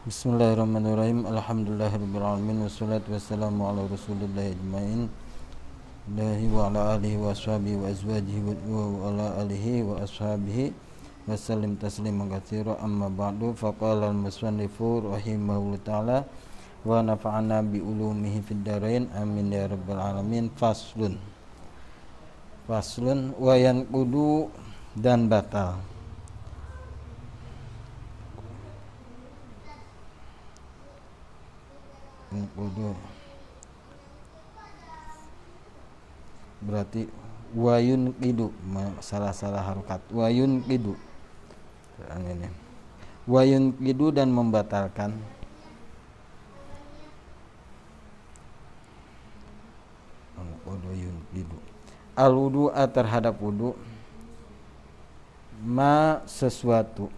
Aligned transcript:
Bismillahirrahmanirrahim. 0.00 1.28
Alhamdulillahirrahmanirrahim 1.28 2.64
Wassalatu 2.64 3.12
wassalamu 3.12 3.68
ala 3.68 3.84
rasulillah 3.84 4.48
ajma'in. 4.48 5.12
Allahi 6.08 6.48
wa 6.48 6.72
ala 6.72 6.96
alihi 6.96 7.20
wa 7.20 7.36
ashabihi 7.36 7.76
wa 7.76 7.84
azwajihi 7.84 8.40
wa 8.64 9.12
ala 9.12 9.26
alihi 9.44 9.84
wa 9.84 10.00
ashabihi 10.00 10.72
wa 11.28 11.36
sallim 11.36 11.76
tasliman 11.76 12.32
katsira. 12.32 12.80
Amma 12.80 13.12
ba'du. 13.12 13.52
Faqala 13.52 14.08
al-musannifu 14.08 15.04
rahimahullah 15.04 15.84
ta'ala 15.84 16.18
wa 16.80 17.04
nafa'ana 17.04 17.60
bi 17.60 17.84
ulumihi 17.84 18.40
fid 18.40 18.64
darain. 18.64 19.04
Amin 19.12 19.52
ya 19.52 19.68
rabbal 19.68 20.00
alamin. 20.00 20.48
Faslun. 20.56 21.20
Faslun. 22.64 23.36
Wa 23.36 23.52
yanqudu 23.52 24.48
dan 24.96 25.28
batal 25.28 25.76
wudu 32.30 32.94
berarti 36.62 37.10
wayun 37.56 38.14
kidu 38.20 38.54
salah-salah 39.02 39.64
harokat. 39.64 39.98
Wayun 40.14 40.62
kidu. 40.62 40.94
Wayun 43.26 43.74
kidu 43.74 44.14
dan 44.14 44.30
membatalkan. 44.30 45.14
Al 52.14 52.32
wudu 52.36 52.70
terhadap 52.94 53.34
wudu 53.40 53.74
ma 55.60 56.22
sesuatu 56.24 57.10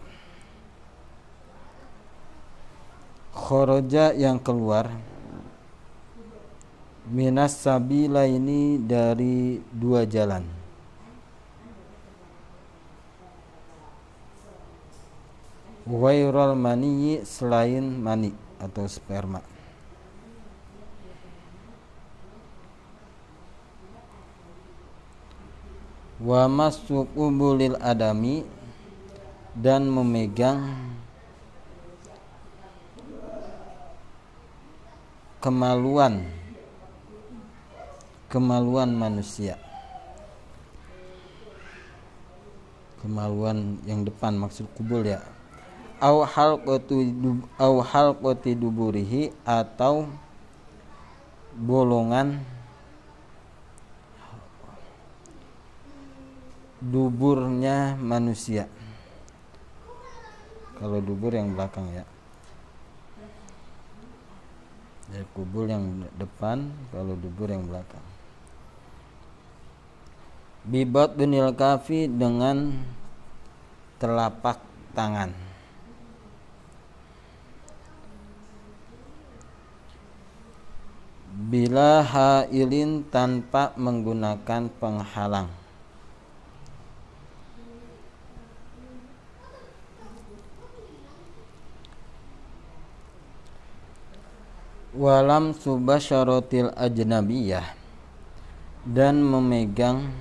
khoroja 3.33 4.13
yang 4.13 4.37
keluar. 4.37 4.93
Minas 7.09 7.59
sabila 7.59 8.23
ini 8.23 8.79
dari 8.79 9.59
dua 9.73 10.07
jalan. 10.07 10.45
Wairul 15.83 16.55
mani 16.55 17.19
selain 17.27 17.83
mani 17.83 18.31
atau 18.55 18.87
sperma. 18.87 19.43
Wa 26.23 26.47
masuqubulil 26.47 27.75
adami 27.83 28.47
dan 29.59 29.91
memegang 29.91 30.71
kemaluan. 35.43 36.23
Kemaluan 38.31 38.95
manusia. 38.95 39.59
Kemaluan 43.03 43.83
yang 43.83 44.07
depan 44.07 44.39
maksud 44.39 44.71
kubul 44.79 45.03
ya. 45.03 45.19
Au 45.99 46.23
halqati 46.23 47.11
au 47.59 47.83
duburihi 48.55 49.35
atau 49.43 50.07
bolongan 51.59 52.39
duburnya 56.79 57.99
manusia. 57.99 58.71
Kalau 60.79 61.03
dubur 61.03 61.35
yang 61.35 61.51
belakang 61.53 61.91
ya 61.91 62.12
ya 65.13 65.23
kubur 65.37 65.69
yang 65.69 66.09
depan 66.17 66.73
kalau 66.89 67.13
dubur 67.13 67.45
yang 67.45 67.69
belakang. 67.69 68.01
Bibat 70.65 71.13
dunil 71.13 71.53
kafi 71.53 72.09
dengan 72.09 72.73
telapak 74.01 74.57
tangan. 74.97 75.35
Bila 81.33 82.01
hailin 82.01 83.05
tanpa 83.09 83.75
menggunakan 83.77 84.69
penghalang 84.81 85.62
walam 94.93 95.57
subasyarotil 95.57 96.69
ajnabiyah. 96.77 97.65
Dan 98.83 99.23
memegang 99.23 100.11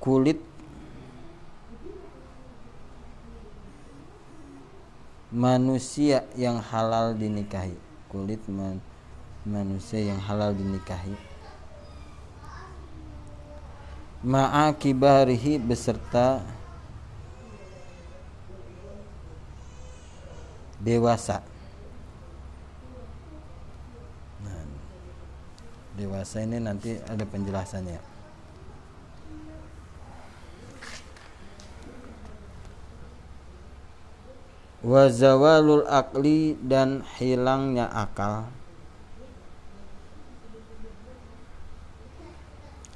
kulit 0.00 0.40
manusia 5.28 6.24
yang 6.38 6.58
halal 6.62 7.12
dinikahi. 7.12 7.76
Kulit 8.08 8.40
man, 8.48 8.80
manusia 9.44 10.00
yang 10.14 10.22
halal 10.24 10.56
dinikahi. 10.56 11.12
Ma'a 14.24 14.72
kibarihi 14.72 15.60
beserta 15.60 16.40
dewasa. 20.86 21.42
Nah, 24.46 24.62
dewasa 25.98 26.46
ini 26.46 26.62
nanti 26.62 26.94
ada 27.02 27.26
penjelasannya. 27.26 27.98
Wazawalul 34.86 35.82
akli 35.90 36.54
dan 36.62 37.02
hilangnya 37.18 37.90
akal. 37.90 38.46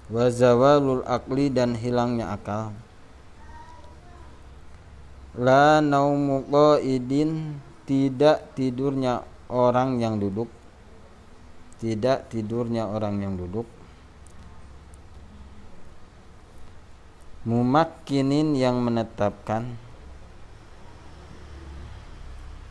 Wazawalul 0.06 1.02
akli 1.02 1.50
dan 1.50 1.74
hilangnya 1.74 2.30
akal. 2.30 2.70
La 5.34 5.82
naumu 5.82 6.46
qaidin 6.46 7.58
tidak 7.90 8.54
tidurnya 8.54 9.26
orang 9.50 9.98
yang 9.98 10.22
duduk. 10.22 10.46
Tidak 11.82 12.30
tidurnya 12.30 12.86
orang 12.86 13.18
yang 13.18 13.34
duduk. 13.34 13.66
Mumakkinin 17.42 18.54
yang 18.54 18.78
menetapkan. 18.78 19.74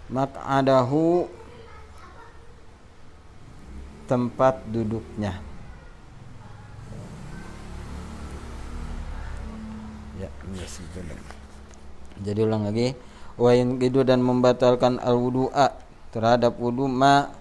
Mak'adahu 0.07 1.27
tempat 4.07 4.63
duduknya. 4.71 5.35
Ya 10.15 10.31
jadi 12.19 12.39
ulang 12.43 12.67
lagi 12.67 13.08
wa 13.39 13.55
kidu 13.55 14.03
dan 14.03 14.19
membatalkan 14.19 14.99
al 14.99 15.15
wudu'a 15.15 15.71
terhadap 16.11 16.59
wudu 16.59 16.91
ma 16.91 17.31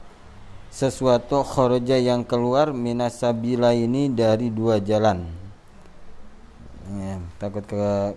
sesuatu 0.70 1.42
khoroja 1.42 1.98
yang 1.98 2.22
keluar 2.22 2.70
minasabila 2.70 3.74
ini 3.74 4.06
dari 4.06 4.54
dua 4.54 4.78
jalan. 4.78 5.26
Ya, 6.88 7.18
takut 7.42 7.66
ke 7.66 8.14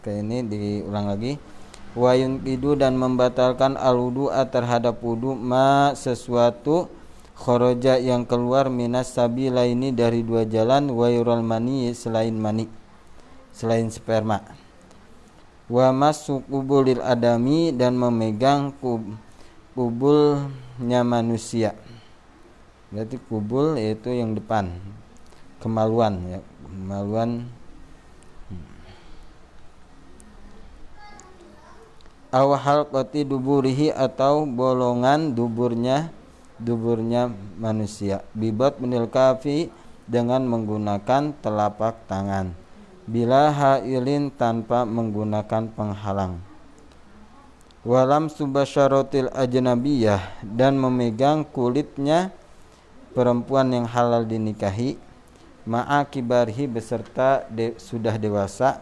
ke 0.00 0.10
ini 0.24 0.40
diulang 0.48 1.12
lagi. 1.12 1.36
Wa 1.92 2.16
kidu 2.16 2.74
dan 2.74 2.96
membatalkan 2.96 3.76
al 3.76 4.00
wudu'a 4.00 4.48
terhadap 4.48 5.04
wudu 5.04 5.36
ma 5.36 5.92
sesuatu 5.92 6.88
khoroja 7.34 7.98
yang 7.98 8.22
keluar 8.24 8.70
minas 8.70 9.12
sabila 9.12 9.66
ini 9.66 9.90
dari 9.90 10.22
dua 10.22 10.46
jalan 10.46 10.88
wa 10.94 11.10
mani 11.42 11.90
selain 11.90 12.34
mani 12.38 12.70
selain 13.50 13.90
sperma 13.90 14.63
wa 15.64 15.88
masukubulil 15.96 17.00
adami 17.00 17.72
dan 17.72 17.96
memegang 17.96 18.72
kub, 18.76 19.00
kubulnya 19.72 21.00
manusia. 21.00 21.72
Berarti 22.92 23.16
kubul 23.18 23.80
yaitu 23.80 24.12
yang 24.14 24.36
depan. 24.36 24.70
Kemaluan 25.58 26.20
ya. 26.28 26.40
Kemaluan. 26.68 27.48
Awhal 32.34 32.90
koti 32.90 33.22
duburihi 33.22 33.94
atau 33.94 34.42
bolongan 34.42 35.38
duburnya 35.38 36.10
duburnya 36.58 37.30
manusia. 37.58 38.26
Bibat 38.34 38.82
menil 38.82 39.06
kafi 39.06 39.70
dengan 40.10 40.42
menggunakan 40.44 41.30
telapak 41.38 41.94
tangan 42.10 42.63
bila 43.04 43.52
hailin 43.52 44.32
tanpa 44.32 44.88
menggunakan 44.88 45.68
penghalang. 45.72 46.40
Walam 47.84 48.32
subasyarotil 48.32 49.28
ajnabiyah 49.28 50.40
dan 50.40 50.80
memegang 50.80 51.44
kulitnya 51.44 52.32
perempuan 53.12 53.68
yang 53.76 53.84
halal 53.84 54.24
dinikahi 54.24 54.96
ma'a 55.68 56.08
kibarhi 56.08 56.64
beserta 56.64 57.44
de, 57.52 57.76
sudah 57.76 58.16
dewasa 58.16 58.80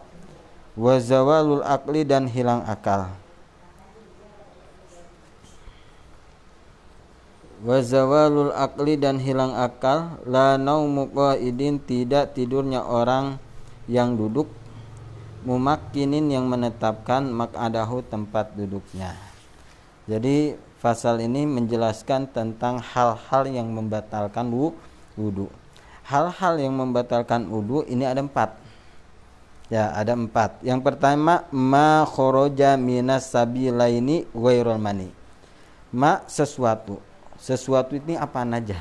wazawalul 0.79 1.63
akli 1.67 2.07
dan 2.07 2.31
hilang 2.31 2.63
akal. 2.63 3.11
Wazawalul 7.63 8.51
akli 8.55 8.99
dan 8.99 9.19
hilang 9.19 9.51
akal 9.55 10.19
la 10.27 10.59
naumu 10.59 11.07
qaidin 11.11 11.79
tidak 11.79 12.35
tidurnya 12.35 12.83
orang 12.83 13.39
yang 13.87 14.15
duduk 14.15 14.47
mumakkinin 15.43 16.31
yang 16.31 16.47
menetapkan 16.47 17.27
makadahu 17.27 17.99
tempat 18.07 18.55
duduknya. 18.55 19.15
Jadi 20.07 20.55
pasal 20.79 21.23
ini 21.23 21.47
menjelaskan 21.47 22.31
tentang 22.31 22.79
hal-hal 22.79 23.43
yang 23.47 23.71
membatalkan 23.71 24.51
wudhu. 25.15 25.47
Hal-hal 26.03 26.59
yang 26.59 26.75
membatalkan 26.75 27.47
wudhu 27.47 27.87
ini 27.87 28.03
ada 28.03 28.19
empat. 28.19 28.59
Ya 29.71 29.95
ada 29.95 30.15
empat. 30.15 30.59
Yang 30.59 30.83
pertama 30.83 31.47
ma 31.51 32.03
khoroja 32.03 32.75
minas 32.75 33.31
sabilaini 33.31 34.27
wairul 34.35 34.79
mani. 34.79 35.11
Ma 35.91 36.23
sesuatu. 36.27 36.99
Sesuatu 37.39 37.95
ini 37.95 38.19
apa 38.19 38.43
aja? 38.43 38.79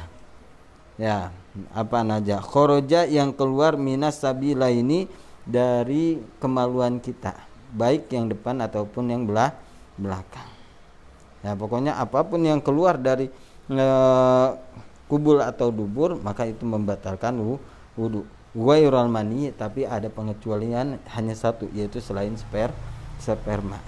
Ya 0.99 1.35
apa 1.77 2.01
aja? 2.01 2.41
Khoroja 2.41 3.05
yang 3.05 3.37
keluar 3.37 3.77
minas 3.77 4.25
sabilaini 4.25 4.81
ini 4.81 5.01
dari 5.45 6.21
kemaluan 6.41 7.03
kita. 7.03 7.37
Baik 7.73 8.13
yang 8.13 8.29
depan 8.29 8.61
ataupun 8.61 9.13
yang 9.13 9.23
belah 9.25 9.53
belakang. 9.97 10.49
Ya 11.43 11.59
pokoknya 11.59 11.99
apa 11.99 12.23
pun 12.23 12.45
yang 12.47 12.63
keluar 12.63 12.97
dari 12.97 13.27
e, 13.67 13.87
kubul 15.11 15.43
atau 15.43 15.75
dubur 15.75 16.15
maka 16.21 16.47
itu 16.47 16.63
membatalkan 16.63 17.35
wudhu 17.99 18.23
wairal 18.55 19.09
mani 19.11 19.51
tapi 19.51 19.89
ada 19.89 20.07
pengecualian 20.13 21.01
hanya 21.17 21.35
satu 21.35 21.67
yaitu 21.75 21.99
selain 21.99 22.37
sper 22.39 22.71
sperma. 23.19 23.81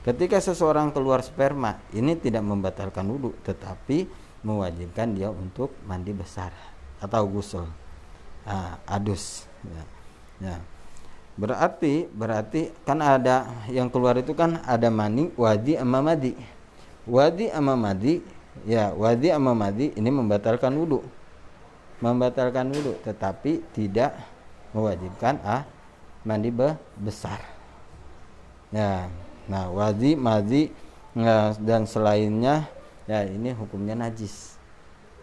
Ketika 0.00 0.40
seseorang 0.40 0.96
keluar 0.96 1.20
sperma 1.20 1.76
ini 1.92 2.16
tidak 2.16 2.46
membatalkan 2.46 3.04
wudhu 3.04 3.36
tetapi 3.44 4.08
mewajibkan 4.40 5.12
dia 5.12 5.28
untuk 5.28 5.76
mandi 5.84 6.16
besar 6.16 6.69
atau 7.00 7.24
gusul 7.26 7.66
nah, 8.44 8.78
adus 8.86 9.48
ya. 9.64 9.82
Ya. 10.40 10.56
Berarti 11.40 12.04
berarti 12.12 12.68
kan 12.84 13.00
ada 13.00 13.48
yang 13.72 13.88
keluar 13.88 14.16
itu 14.20 14.36
kan 14.36 14.60
ada 14.64 14.92
mani, 14.92 15.32
wadi 15.40 15.76
sama 15.76 16.04
madi. 16.04 16.36
Wadi 17.08 17.48
sama 17.48 17.74
madi, 17.80 18.20
ya 18.68 18.92
wadi 18.92 19.32
sama 19.32 19.56
madi 19.56 19.88
ini 19.96 20.10
membatalkan 20.12 20.68
wudhu. 20.76 21.00
Membatalkan 22.04 22.68
wudhu 22.72 22.92
tetapi 23.04 23.64
tidak 23.72 24.20
mewajibkan 24.76 25.40
ah 25.40 25.64
mandi 26.28 26.52
be 26.52 26.76
besar. 27.00 27.40
Ya. 28.68 29.08
Nah, 29.48 29.66
wadi, 29.72 30.14
madi 30.14 30.70
ya, 31.16 31.56
dan 31.56 31.88
selainnya 31.88 32.68
ya 33.08 33.24
ini 33.24 33.56
hukumnya 33.56 33.96
najis. 33.96 34.60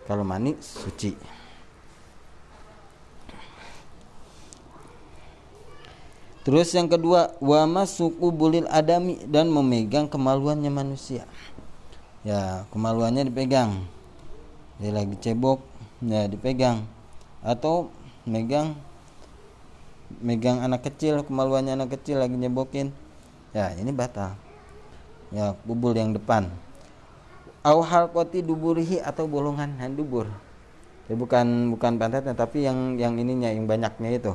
Kalau 0.09 0.25
mani 0.25 0.57
suci. 0.57 1.36
Terus 6.47 6.71
yang 6.71 6.87
kedua, 6.87 7.35
wa 7.43 7.83
suku 7.83 8.31
bulil 8.31 8.71
adami 8.71 9.19
dan 9.27 9.51
memegang 9.51 10.07
kemaluannya 10.07 10.71
manusia. 10.71 11.27
Ya, 12.23 12.63
kemaluannya 12.71 13.27
dipegang. 13.27 13.83
Dia 14.79 14.95
lagi 14.95 15.19
cebok, 15.19 15.59
ya 15.99 16.23
dipegang. 16.31 16.87
Atau 17.43 17.91
megang 18.23 18.79
megang 20.23 20.63
anak 20.63 20.87
kecil, 20.87 21.19
kemaluannya 21.27 21.75
anak 21.75 21.99
kecil 21.99 22.23
lagi 22.23 22.39
nyebokin. 22.39 22.95
Ya, 23.51 23.75
ini 23.75 23.91
batal. 23.91 24.39
Ya, 25.35 25.51
bubul 25.67 25.99
yang 25.99 26.15
depan. 26.15 26.47
Au 27.59 27.83
halqati 27.83 28.39
duburihi 28.39 29.03
atau 29.03 29.27
bolongan 29.27 29.75
dubur. 29.99 30.31
Ya, 31.11 31.19
bukan 31.19 31.75
bukan 31.75 31.99
pantatnya 31.99 32.31
tapi 32.31 32.63
yang 32.63 32.95
yang 32.95 33.19
ininya 33.19 33.51
yang 33.51 33.67
banyaknya 33.67 34.15
itu 34.15 34.31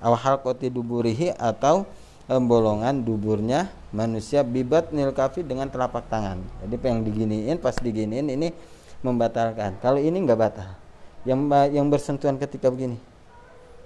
awal 0.00 0.40
koti 0.40 0.72
duburihi 0.72 1.36
atau 1.36 1.84
bolongan 2.26 3.02
duburnya 3.02 3.66
manusia 3.90 4.46
bibat 4.46 4.94
nil 4.94 5.10
kafi 5.10 5.42
dengan 5.42 5.66
telapak 5.66 6.06
tangan. 6.06 6.38
Jadi 6.62 6.76
yang 6.78 7.00
diginiin 7.02 7.56
pas 7.58 7.74
diginiin 7.74 8.30
ini 8.30 8.54
membatalkan. 9.02 9.80
Kalau 9.82 9.98
ini 9.98 10.14
nggak 10.22 10.38
batal. 10.38 10.70
Yang 11.26 11.40
yang 11.74 11.86
bersentuhan 11.90 12.38
ketika 12.38 12.70
begini. 12.70 12.96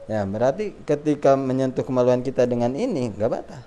Ya, 0.04 0.28
berarti 0.28 0.76
ketika 0.84 1.32
menyentuh 1.32 1.80
kemaluan 1.80 2.20
kita 2.20 2.44
dengan 2.44 2.76
ini 2.76 3.08
nggak 3.16 3.30
batal. 3.32 3.62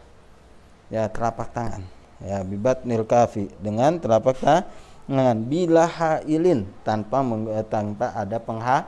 Ya, 0.94 1.09
telapak 1.09 1.49
tangan. 1.49 1.81
Ya, 2.21 2.45
bibat 2.45 2.85
nil 2.85 3.01
kafi 3.01 3.49
dengan 3.57 3.97
telapak 3.97 4.38
tangan 4.38 5.38
bila 5.41 5.89
hailin 5.89 6.69
tanpa 6.85 7.25
tanpa 7.65 8.13
ada 8.13 8.38
pengha 8.38 8.85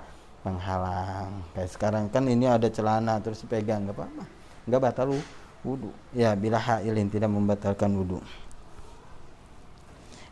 penghalang. 0.57 1.45
Kayak 1.53 1.69
sekarang 1.69 2.03
kan 2.09 2.25
ini 2.25 2.49
ada 2.49 2.65
celana 2.73 3.21
terus 3.21 3.45
pegang 3.45 3.85
nggak 3.85 3.93
apa-apa. 3.93 4.23
Nggak 4.65 4.81
batal 4.81 5.13
wudhu 5.61 5.91
ya 6.15 6.33
bila 6.39 6.55
hailin 6.55 7.11
tidak 7.11 7.27
membatalkan 7.27 7.91
wudhu 7.91 8.23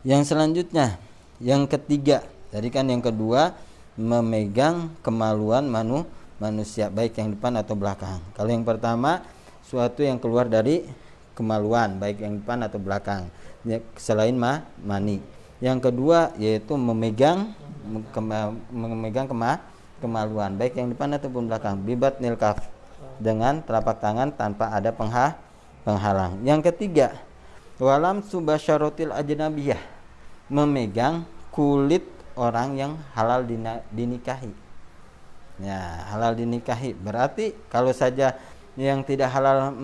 yang 0.06 0.22
selanjutnya 0.22 0.98
yang 1.38 1.66
ketiga. 1.66 2.26
Jadi 2.48 2.68
kan 2.70 2.86
yang 2.88 3.02
kedua 3.02 3.54
memegang 3.98 4.94
kemaluan 5.02 5.66
manu 5.66 6.06
manusia 6.38 6.86
baik 6.88 7.18
yang 7.18 7.34
depan 7.34 7.58
atau 7.58 7.74
belakang. 7.74 8.22
Kalau 8.34 8.50
yang 8.50 8.62
pertama 8.62 9.26
suatu 9.66 10.06
yang 10.06 10.22
keluar 10.22 10.46
dari 10.46 10.86
kemaluan 11.34 11.98
baik 11.98 12.22
yang 12.22 12.40
depan 12.40 12.64
atau 12.64 12.78
belakang. 12.78 13.28
Ya, 13.66 13.82
selain 13.98 14.38
ma 14.38 14.64
mani. 14.80 15.20
Yang 15.58 15.90
kedua 15.90 16.32
yaitu 16.38 16.78
memegang 16.78 17.52
memegang 18.70 19.26
kema 19.26 19.58
kemaluan 19.98 20.54
baik 20.54 20.78
yang 20.78 20.90
depan 20.90 21.14
ataupun 21.14 21.50
belakang. 21.50 21.78
Bibat 21.82 22.22
nilkaf 22.22 22.62
dengan 23.18 23.62
telapak 23.62 23.98
tangan 23.98 24.30
tanpa 24.34 24.70
ada 24.70 24.94
pengha 24.94 25.38
penghalang. 25.82 26.40
Yang 26.42 26.72
ketiga 26.72 27.18
walam 27.78 28.22
subasyarotil 28.22 29.14
ajnabiyah. 29.14 29.80
Memegang 30.48 31.28
kulit 31.52 32.06
orang 32.38 32.78
yang 32.78 32.92
halal 33.12 33.44
dinikahi. 33.92 34.54
Ya 35.60 36.08
halal 36.08 36.38
dinikahi. 36.38 36.94
Berarti 36.96 37.52
kalau 37.68 37.92
saja 37.92 38.38
yang 38.78 39.02
tidak 39.02 39.28
halal 39.34 39.74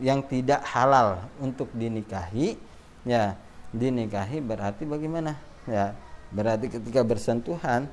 yang 0.00 0.20
tidak 0.24 0.64
halal 0.64 1.20
untuk 1.40 1.68
dinikahi 1.76 2.56
ya 3.04 3.36
dinikahi 3.70 4.40
berarti 4.40 4.88
bagaimana? 4.88 5.36
Ya 5.68 5.92
berarti 6.32 6.72
ketika 6.72 7.04
bersentuhan 7.06 7.86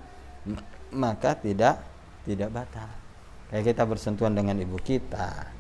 maka 0.93 1.35
tidak 1.38 1.81
tidak 2.23 2.50
batal. 2.53 2.89
Kayak 3.51 3.75
kita 3.75 3.83
bersentuhan 3.85 4.33
dengan 4.33 4.57
ibu 4.57 4.79
kita 4.79 5.53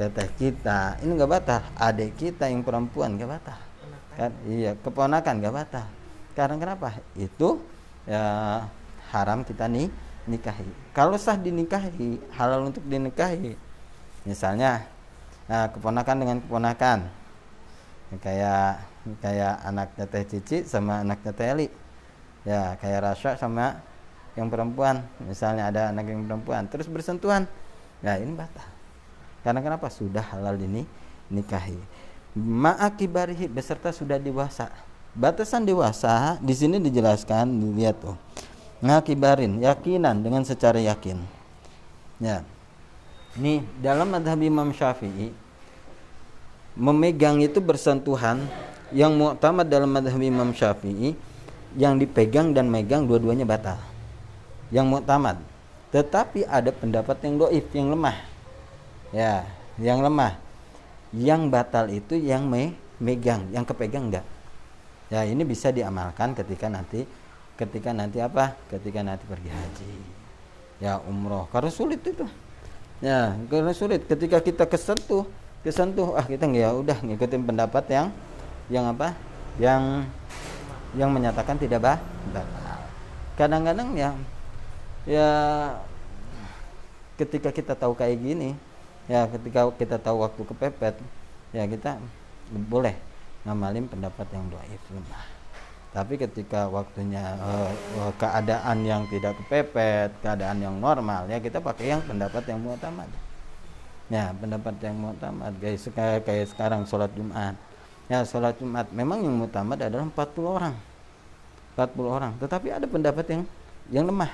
teteh 0.00 0.28
kita 0.40 0.96
ini 1.04 1.12
nggak 1.12 1.28
batal. 1.28 1.60
Adik 1.76 2.16
kita 2.16 2.48
yang 2.48 2.64
perempuan 2.64 3.20
nggak 3.20 3.30
batal. 3.36 3.60
Kan? 4.16 4.32
Iya 4.48 4.72
keponakan 4.80 5.34
nggak 5.44 5.54
batal. 5.54 5.86
Karena 6.32 6.56
kenapa? 6.56 6.88
Itu 7.12 7.60
ya 8.08 8.24
haram 9.12 9.44
kita 9.44 9.68
nih 9.68 9.92
nikahi. 10.24 10.96
Kalau 10.96 11.20
sah 11.20 11.36
dinikahi 11.36 12.16
halal 12.32 12.72
untuk 12.72 12.80
dinikahi. 12.88 13.52
Misalnya 14.24 14.88
nah, 15.44 15.68
keponakan 15.68 16.16
dengan 16.16 16.38
keponakan. 16.40 16.98
Kayak 18.24 18.88
kayak 19.20 19.54
anak 19.68 19.88
teteh 20.00 20.24
cici 20.24 20.56
sama 20.64 21.04
anak 21.04 21.20
teteh 21.20 21.52
Eli. 21.52 21.68
Ya 22.48 22.72
kayak 22.80 23.04
Rasya 23.04 23.36
sama 23.36 23.84
yang 24.38 24.46
perempuan 24.46 25.02
misalnya 25.26 25.70
ada 25.70 25.90
anak 25.90 26.06
yang 26.06 26.22
perempuan 26.26 26.66
terus 26.70 26.86
bersentuhan. 26.86 27.50
Ya 28.00 28.16
ini 28.16 28.32
batal. 28.32 28.64
Karena 29.42 29.60
kenapa? 29.64 29.88
Sudah 29.90 30.22
halal 30.22 30.56
ini 30.60 30.86
nikahi. 31.32 31.76
Ma'akibarihi 32.36 33.50
beserta 33.50 33.90
sudah 33.90 34.20
dewasa. 34.20 34.70
Batasan 35.10 35.66
dewasa 35.66 36.38
di 36.38 36.54
sini 36.54 36.78
dijelaskan 36.78 37.50
dilihat 37.50 37.98
tuh. 37.98 38.14
Ngakibarin 38.80 39.60
yakinan 39.60 40.22
dengan 40.22 40.46
secara 40.46 40.78
yakin. 40.78 41.18
Ya. 42.22 42.46
Nih 43.34 43.66
dalam 43.82 44.08
madhab 44.14 44.38
Imam 44.38 44.70
Syafi'i 44.70 45.34
memegang 46.78 47.42
itu 47.42 47.58
bersentuhan 47.58 48.46
yang 48.94 49.12
mu'tamad 49.18 49.66
dalam 49.66 49.90
madhab 49.90 50.18
Imam 50.22 50.54
Syafi'i 50.54 51.18
yang 51.74 51.98
dipegang 51.98 52.54
dan 52.54 52.66
megang 52.66 53.06
dua-duanya 53.06 53.46
batal 53.46 53.89
yang 54.70 54.86
muktamad. 54.86 55.38
Tetapi 55.90 56.46
ada 56.46 56.70
pendapat 56.70 57.18
yang 57.26 57.34
doif 57.38 57.66
yang 57.74 57.90
lemah. 57.90 58.16
Ya 59.10 59.42
yang 59.76 59.98
lemah. 60.00 60.38
Yang 61.10 61.40
batal 61.50 61.90
itu 61.90 62.14
yang 62.14 62.46
me 62.46 62.78
megang 63.02 63.50
yang 63.50 63.66
kepegang 63.66 64.06
enggak. 64.06 64.26
Ya 65.10 65.26
ini 65.26 65.42
bisa 65.42 65.74
diamalkan 65.74 66.38
ketika 66.38 66.70
nanti 66.70 67.02
ketika 67.58 67.90
nanti 67.90 68.22
apa? 68.22 68.54
Ketika 68.70 69.02
nanti 69.02 69.26
pergi 69.26 69.50
haji. 69.50 69.92
Ya 70.78 71.02
umroh. 71.02 71.50
Karena 71.50 71.70
sulit 71.74 72.00
itu. 72.06 72.24
Ya 73.02 73.34
karena 73.50 73.74
sulit. 73.74 74.06
Ketika 74.06 74.38
kita 74.38 74.64
kesentuh 74.70 75.26
kesentuh 75.60 76.16
ah 76.16 76.24
kita 76.24 76.48
ya 76.56 76.72
udah 76.72 77.02
ngikutin 77.02 77.42
pendapat 77.42 77.84
yang 77.90 78.06
yang 78.70 78.86
apa? 78.86 79.18
Yang 79.58 80.06
yang 80.94 81.10
menyatakan 81.10 81.58
tidak 81.58 81.82
bah 81.82 81.98
batal. 82.30 82.78
Kadang-kadang 83.34 83.98
ya 83.98 84.14
ya 85.08 85.28
ketika 87.16 87.52
kita 87.52 87.72
tahu 87.76 87.92
kayak 87.96 88.20
gini 88.20 88.56
ya 89.08 89.28
ketika 89.28 89.68
kita 89.76 89.96
tahu 89.96 90.24
waktu 90.24 90.42
kepepet 90.44 90.96
ya 91.52 91.64
kita 91.68 92.00
boleh 92.68 92.96
ngamalin 93.44 93.88
pendapat 93.88 94.26
yang 94.32 94.44
doaif 94.52 94.82
lemah 94.92 95.40
tapi 95.90 96.14
ketika 96.14 96.70
waktunya 96.70 97.34
uh, 97.42 98.14
keadaan 98.14 98.86
yang 98.86 99.02
tidak 99.10 99.34
kepepet 99.42 100.14
keadaan 100.22 100.62
yang 100.62 100.78
normal 100.78 101.26
ya 101.26 101.42
kita 101.42 101.58
pakai 101.58 101.98
yang 101.98 102.02
pendapat 102.06 102.46
yang 102.46 102.62
mutamad. 102.62 103.10
Ya 104.06 104.30
pendapat 104.34 104.74
yang 104.86 104.94
mutamad. 105.02 105.50
Guys 105.58 105.82
kayak 105.90 106.22
kayak 106.22 106.46
sekarang 106.46 106.86
sholat 106.86 107.10
jumat. 107.10 107.58
Ya 108.06 108.22
sholat 108.22 108.54
jumat 108.62 108.86
memang 108.94 109.18
yang 109.26 109.34
mutamad 109.34 109.82
adalah 109.82 110.06
40 110.06 110.46
orang. 110.46 110.74
40 111.74 112.06
orang. 112.06 112.32
Tetapi 112.38 112.68
ada 112.70 112.86
pendapat 112.86 113.26
yang 113.26 113.42
yang 113.90 114.04
lemah 114.06 114.30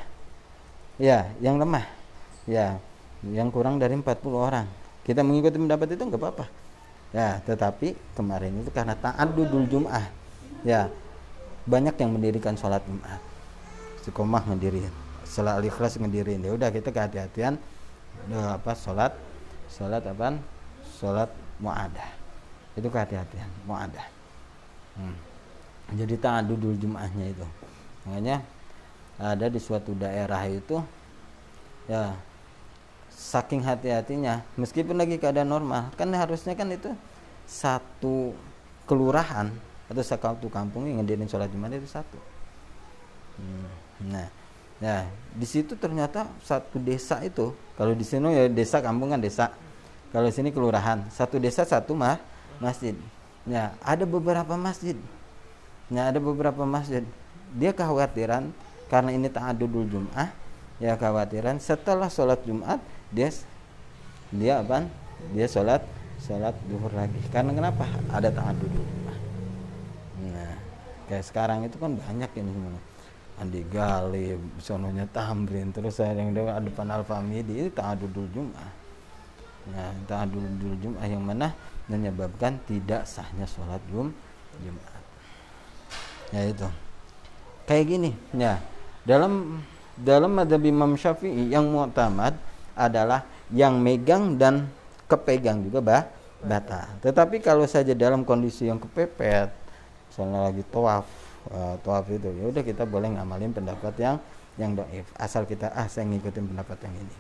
ya 0.97 1.31
yang 1.41 1.57
lemah. 1.61 1.87
Ya 2.47 2.79
yang 3.27 3.51
kurang 3.51 3.81
dari 3.81 3.97
40 3.97 4.07
orang. 4.33 4.67
Kita 5.03 5.23
mengikuti 5.23 5.57
pendapat 5.59 5.95
itu 5.95 6.03
nggak 6.03 6.21
apa-apa. 6.21 6.47
Ya 7.15 7.41
tetapi 7.47 7.95
kemarin 8.19 8.61
itu 8.61 8.71
karena 8.75 8.99
taat 8.99 9.33
dudul 9.33 9.67
jum'ah. 9.71 10.07
Ya 10.67 10.91
banyak 11.67 11.95
yang 11.99 12.11
mendirikan 12.15 12.55
sholat 12.55 12.83
jumat. 12.87 13.21
Sikomah 14.03 14.43
ngedirin 14.47 15.07
sholat 15.27 15.59
al-ikhlas 15.59 15.99
ngedirin 15.99 16.41
ya 16.41 16.55
udah 16.55 16.71
kita 16.71 16.95
kehati-hatian 16.95 17.59
apa 18.31 18.73
sholat 18.79 19.13
sholat 19.69 20.03
apa 20.07 20.39
sholat 20.97 21.31
muadah. 21.59 22.09
Itu 22.79 22.89
kehati-hatian 22.89 23.51
muadah. 23.67 24.07
Hmm. 24.97 25.13
jadi 25.93 26.17
taat 26.17 26.49
dudul 26.49 26.73
jum'ahnya 26.81 27.37
itu. 27.37 27.47
Makanya 28.09 28.41
ada 29.17 29.49
di 29.49 29.57
suatu 29.57 29.97
daerah 29.97 30.45
itu 30.49 30.81
ya 31.89 32.13
saking 33.17 33.65
hati-hatinya. 33.65 34.45
Meskipun 34.61 34.97
lagi 34.97 35.17
keadaan 35.17 35.49
normal 35.49 35.89
kan 35.97 36.13
harusnya 36.13 36.53
kan 36.53 36.69
itu 36.69 36.93
satu 37.49 38.37
kelurahan 38.85 39.49
atau 39.87 40.03
satu 40.03 40.47
kampung 40.51 40.85
yang 40.91 41.01
ngedirin 41.03 41.31
sholat 41.31 41.49
jumat 41.51 41.73
itu 41.75 41.89
satu. 41.89 42.19
Hmm. 43.37 43.69
nah 44.09 44.29
ya 44.81 45.05
di 45.37 45.45
situ 45.45 45.77
ternyata 45.77 46.25
satu 46.41 46.81
desa 46.81 47.21
itu 47.21 47.53
kalau 47.77 47.93
di 47.93 48.01
sini 48.01 48.33
ya 48.33 48.45
desa 48.49 48.81
kampung 48.81 49.13
kan 49.13 49.21
desa 49.21 49.53
kalau 50.09 50.29
di 50.29 50.33
sini 50.33 50.49
kelurahan 50.49 51.05
satu 51.13 51.37
desa 51.37 51.65
satu 51.65 51.93
mah 51.97 52.21
masjid. 52.61 52.97
Ya 53.47 53.77
ada 53.85 54.03
beberapa 54.09 54.57
masjid. 54.59 54.99
Ya 55.93 56.11
ada 56.11 56.19
beberapa 56.19 56.67
masjid. 56.67 57.07
Dia 57.55 57.71
kekhawatiran 57.71 58.51
karena 58.87 59.11
ini 59.11 59.27
ta'adudul 59.27 59.87
jum'ah 59.91 60.31
ya 60.77 60.95
kekhawatiran 60.95 61.57
setelah 61.59 62.07
sholat 62.13 62.45
jumat 62.45 62.79
dia 63.09 63.33
dia 64.29 64.61
apa 64.61 64.87
dia 65.33 65.47
sholat 65.49 65.83
sholat 66.21 66.57
duhur 66.69 66.93
lagi. 66.93 67.19
Karena 67.29 67.53
kenapa? 67.53 67.85
Ada 68.11 68.33
ta'adudul 68.33 68.85
jum'ah. 68.85 69.19
Nah 70.33 70.55
kayak 71.11 71.25
sekarang 71.25 71.65
itu 71.69 71.77
kan 71.77 71.93
banyak 71.97 72.31
ini 72.37 72.51
semua. 72.51 72.81
Andi 73.37 73.61
Gali, 73.69 74.33
sononya 74.65 75.05
Tamrin, 75.13 75.69
terus 75.69 76.01
saya 76.01 76.17
yang 76.17 76.33
depan 76.33 76.89
Alfamidi 76.89 77.69
itu 77.69 77.71
ta'adudul 77.77 78.33
jum'ah. 78.33 78.71
Nah 79.77 79.93
ta'adudul 80.09 80.77
jum'ah 80.81 81.05
yang 81.05 81.21
mana? 81.21 81.53
Menyebabkan 81.87 82.59
tidak 82.67 83.07
sahnya 83.07 83.47
sholat 83.47 83.79
jum 83.93 84.11
Jumat. 84.59 85.03
Ya 86.35 86.43
itu. 86.51 86.67
Kayak 87.69 87.85
gini 87.87 88.11
ya 88.35 88.59
dalam 89.07 89.63
dalam 89.97 90.35
madhab 90.35 90.61
Imam 90.61 90.99
Syafi'i 90.99 91.49
yang 91.49 91.71
mu'tamad 91.71 92.35
adalah 92.77 93.25
yang 93.55 93.79
megang 93.79 94.37
dan 94.37 94.69
kepegang 95.07 95.63
juga 95.63 95.81
bah 95.81 96.03
bata. 96.43 96.91
Tetapi 97.01 97.41
kalau 97.41 97.65
saja 97.65 97.95
dalam 97.97 98.27
kondisi 98.27 98.69
yang 98.69 98.77
kepepet, 98.77 99.49
misalnya 100.11 100.53
lagi 100.53 100.61
tawaf, 100.69 101.07
uh, 101.49 101.81
tawaf 101.81 102.05
itu 102.13 102.29
ya 102.29 102.45
udah 102.51 102.63
kita 102.67 102.85
boleh 102.85 103.17
ngamalin 103.17 103.55
pendapat 103.55 103.95
yang 103.97 104.17
yang 104.61 104.73
doif 104.77 105.07
asal 105.17 105.45
kita 105.47 105.73
ah 105.73 105.87
saya 105.87 106.05
ngikutin 106.11 106.45
pendapat 106.53 106.77
yang 106.85 106.95
ini. 106.99 107.17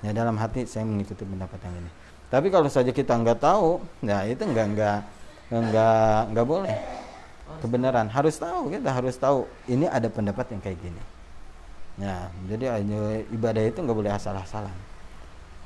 Ya 0.00 0.10
dalam 0.16 0.40
hati 0.40 0.64
saya 0.64 0.88
mengikuti 0.88 1.26
pendapat 1.26 1.60
yang 1.66 1.74
ini. 1.76 1.90
Tapi 2.30 2.48
kalau 2.48 2.70
saja 2.70 2.94
kita 2.94 3.18
nggak 3.18 3.42
tahu, 3.42 3.82
ya 4.06 4.24
itu 4.24 4.46
nggak 4.46 4.66
nggak 4.72 4.98
nggak 5.50 6.20
nggak 6.30 6.46
boleh 6.46 7.09
kebenaran. 7.58 8.06
Harus 8.06 8.38
tahu 8.38 8.70
kita 8.70 8.90
harus 8.94 9.18
tahu 9.18 9.50
ini 9.66 9.90
ada 9.90 10.06
pendapat 10.06 10.46
yang 10.54 10.62
kayak 10.62 10.78
gini. 10.78 11.02
Ya 11.98 12.30
jadi 12.46 12.80
ibadah 13.34 13.62
itu 13.66 13.82
nggak 13.82 13.98
boleh 13.98 14.12
asal-asalan. 14.14 14.74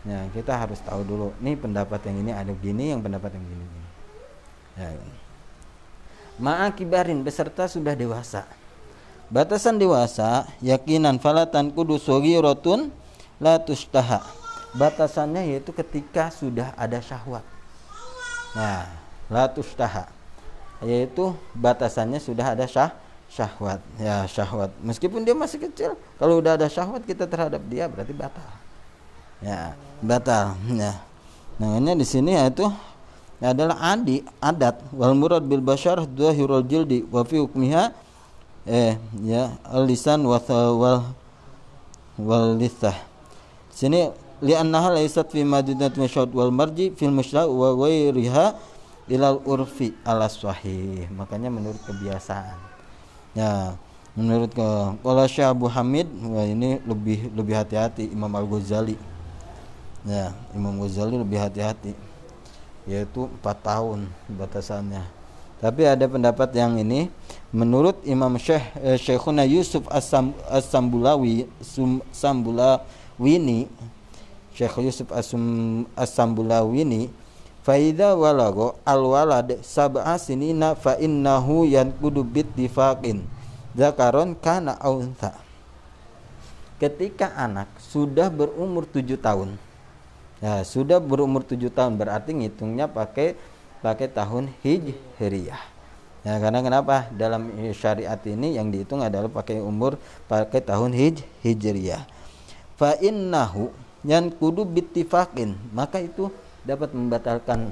Ya 0.05 0.25
kita 0.33 0.57
harus 0.57 0.81
tahu 0.81 1.05
dulu 1.05 1.37
nih 1.41 1.57
pendapat 1.57 2.01
yang 2.09 2.17
ini 2.25 2.33
ada 2.33 2.53
gini 2.57 2.93
yang 2.93 3.01
pendapat 3.01 3.37
yang 3.37 3.45
gini, 3.45 3.65
gini. 3.65 3.89
ya 4.77 4.89
ma'akibarin 6.41 7.23
beserta 7.23 7.71
sudah 7.71 7.95
dewasa. 7.95 8.45
Batasan 9.33 9.81
dewasa 9.81 10.45
yakinan 10.61 11.17
falatan 11.17 11.73
kudus 11.73 12.05
rotun 12.07 12.93
la 13.41 13.57
tustaha 13.57 14.21
batasannya 14.75 15.55
yaitu 15.55 15.71
ketika 15.71 16.29
sudah 16.35 16.75
ada 16.77 16.99
syahwat. 16.99 17.47
Nah 18.59 18.91
la 19.31 19.49
tustaha 19.49 20.11
yaitu 20.85 21.35
batasannya 21.57 22.21
sudah 22.21 22.55
ada 22.55 22.69
syah 22.69 22.93
syahwat. 23.33 23.81
Ya 23.99 24.29
syahwat. 24.31 24.71
Meskipun 24.85 25.25
dia 25.25 25.35
masih 25.35 25.59
kecil 25.59 25.99
kalau 26.21 26.39
udah 26.39 26.55
ada 26.61 26.69
syahwat 26.71 27.03
kita 27.03 27.25
terhadap 27.27 27.65
dia 27.67 27.89
berarti 27.91 28.15
batal. 28.15 28.51
Ya 29.43 29.75
batal. 30.05 30.55
Ya. 30.71 31.01
Namanya 31.59 31.99
di 31.99 32.07
sini 32.07 32.37
yaitu 32.37 32.69
adalah 33.43 33.77
adi 33.81 34.23
adat. 34.39 34.79
Wal 34.95 35.17
murad 35.17 35.43
bil 35.45 35.65
bashar 35.65 36.05
zahirul 36.05 36.65
jildi 36.65 37.09
wa 37.09 37.27
fi 37.27 37.43
hukmiha 37.43 37.93
eh 38.65 38.97
ya 39.21 39.61
al 39.69 39.85
lisan 39.85 40.25
wa 40.25 40.41
wal 40.73 41.13
wal 42.17 42.57
lisah 42.57 42.97
sini 43.69 44.09
li'annaha 44.41 44.97
laysat 44.97 45.29
fi 45.29 45.45
madidat 45.45 45.99
masyad 46.01 46.31
wal 46.33 46.49
marji 46.55 46.95
fil 46.97 47.13
musyra 47.13 47.45
wa 47.45 47.75
ghairiha 47.75 48.57
ilal 49.09 49.41
urfi 49.45 49.93
ala 50.05 50.29
sahih. 50.29 51.09
Makanya 51.13 51.53
menurut 51.53 51.81
kebiasaan. 51.85 52.57
Ya 53.35 53.77
menurut 54.15 54.55
ke 54.55 54.69
kalau 55.03 55.27
Syekh 55.27 55.51
Abu 55.51 55.67
Hamid 55.67 56.07
wah 56.31 56.47
ini 56.47 56.79
lebih 56.87 57.35
lebih 57.35 57.55
hati-hati. 57.59 58.09
Imam 58.09 58.31
Al 58.33 58.47
Ghazali 58.47 58.97
ya 60.07 60.33
Imam 60.55 60.79
Ghazali 60.81 61.19
lebih 61.19 61.39
hati-hati. 61.41 61.93
Yaitu 62.85 63.27
empat 63.41 63.65
tahun 63.65 64.09
batasannya. 64.29 65.05
Tapi 65.61 65.89
ada 65.89 66.05
pendapat 66.05 66.53
yang 66.53 66.77
ini. 66.77 67.09
Menurut 67.55 68.03
Imam 68.03 68.35
Syekh 68.35 68.61
eh, 68.83 68.99
Syekhuna 68.99 69.47
Yusuf 69.47 69.87
As-Sambulawi 69.87 71.47
Sambulawini 72.11 73.71
Syekh 74.51 74.75
Yusuf 74.83 75.07
As-Sambulawini 75.95 77.24
Faida 77.65 78.13
walago 78.13 78.77
al 78.85 79.01
walad 79.09 79.57
sab'a 79.65 80.21
sinina 80.21 80.77
fa 80.77 81.01
innahu 81.01 81.65
yanqudu 81.65 82.21
bittifaqin 82.21 83.25
zakaron 83.73 84.37
kana 84.37 84.77
aunta. 84.77 85.33
Ketika 86.77 87.33
anak 87.33 87.73
sudah 87.81 88.29
berumur 88.29 88.85
tujuh 88.85 89.17
tahun, 89.17 89.57
ya 90.45 90.61
sudah 90.61 91.01
berumur 91.01 91.41
tujuh 91.41 91.73
tahun 91.73 91.97
berarti 91.97 92.37
ngitungnya 92.37 92.85
pakai 92.85 93.33
pakai 93.81 94.13
tahun 94.13 94.53
hijriyah. 94.61 95.63
Ya 96.21 96.37
karena 96.37 96.61
kenapa 96.61 97.09
dalam 97.17 97.49
syariat 97.73 98.21
ini 98.29 98.61
yang 98.61 98.69
dihitung 98.69 99.01
adalah 99.01 99.33
pakai 99.33 99.65
umur 99.65 99.97
pakai 100.29 100.61
tahun 100.61 100.93
hij 100.93 101.17
hijriyah. 101.41 102.05
Fa 102.77 102.93
innahu 103.01 103.73
yan 104.05 104.29
kudu 104.29 104.69
bittifaqin 104.69 105.57
maka 105.73 106.05
itu 106.05 106.29
dapat 106.65 106.91
membatalkan 106.97 107.71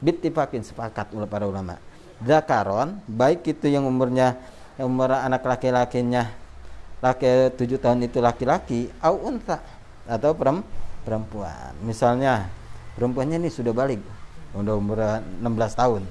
bittifakin 0.00 0.64
sepakat 0.64 1.12
oleh 1.12 1.28
para 1.28 1.44
ulama. 1.44 1.80
Zakaron 2.24 3.00
baik 3.04 3.44
itu 3.44 3.68
yang 3.68 3.84
umurnya 3.84 4.36
yang 4.80 4.88
umur 4.88 5.12
anak 5.12 5.44
laki-lakinya 5.44 6.32
laki 7.04 7.52
tujuh 7.60 7.76
tahun 7.76 8.08
itu 8.08 8.18
laki-laki 8.24 8.88
au 9.04 9.20
unta 9.20 9.60
atau 10.08 10.32
perempuan. 11.04 11.76
Misalnya 11.84 12.48
perempuannya 12.96 13.36
ini 13.36 13.52
sudah 13.52 13.76
balik 13.76 14.00
udah 14.56 14.74
umur 14.80 14.98
16 15.44 15.44
tahun. 15.76 16.02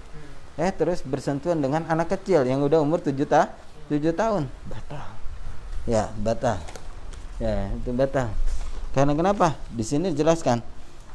eh 0.56 0.72
terus 0.72 1.04
bersentuhan 1.04 1.60
dengan 1.60 1.84
anak 1.92 2.16
kecil 2.16 2.48
yang 2.48 2.64
udah 2.64 2.80
umur 2.80 3.04
7 3.04 3.12
ta 3.28 3.52
7 3.92 4.00
tahun 4.16 4.48
batal 4.72 5.04
ya 5.84 6.08
batal 6.16 6.56
ya 7.44 7.76
itu 7.76 7.92
batal 7.92 8.32
karena 8.96 9.12
kenapa 9.12 9.60
di 9.68 9.84
sini 9.84 10.16
jelaskan 10.16 10.64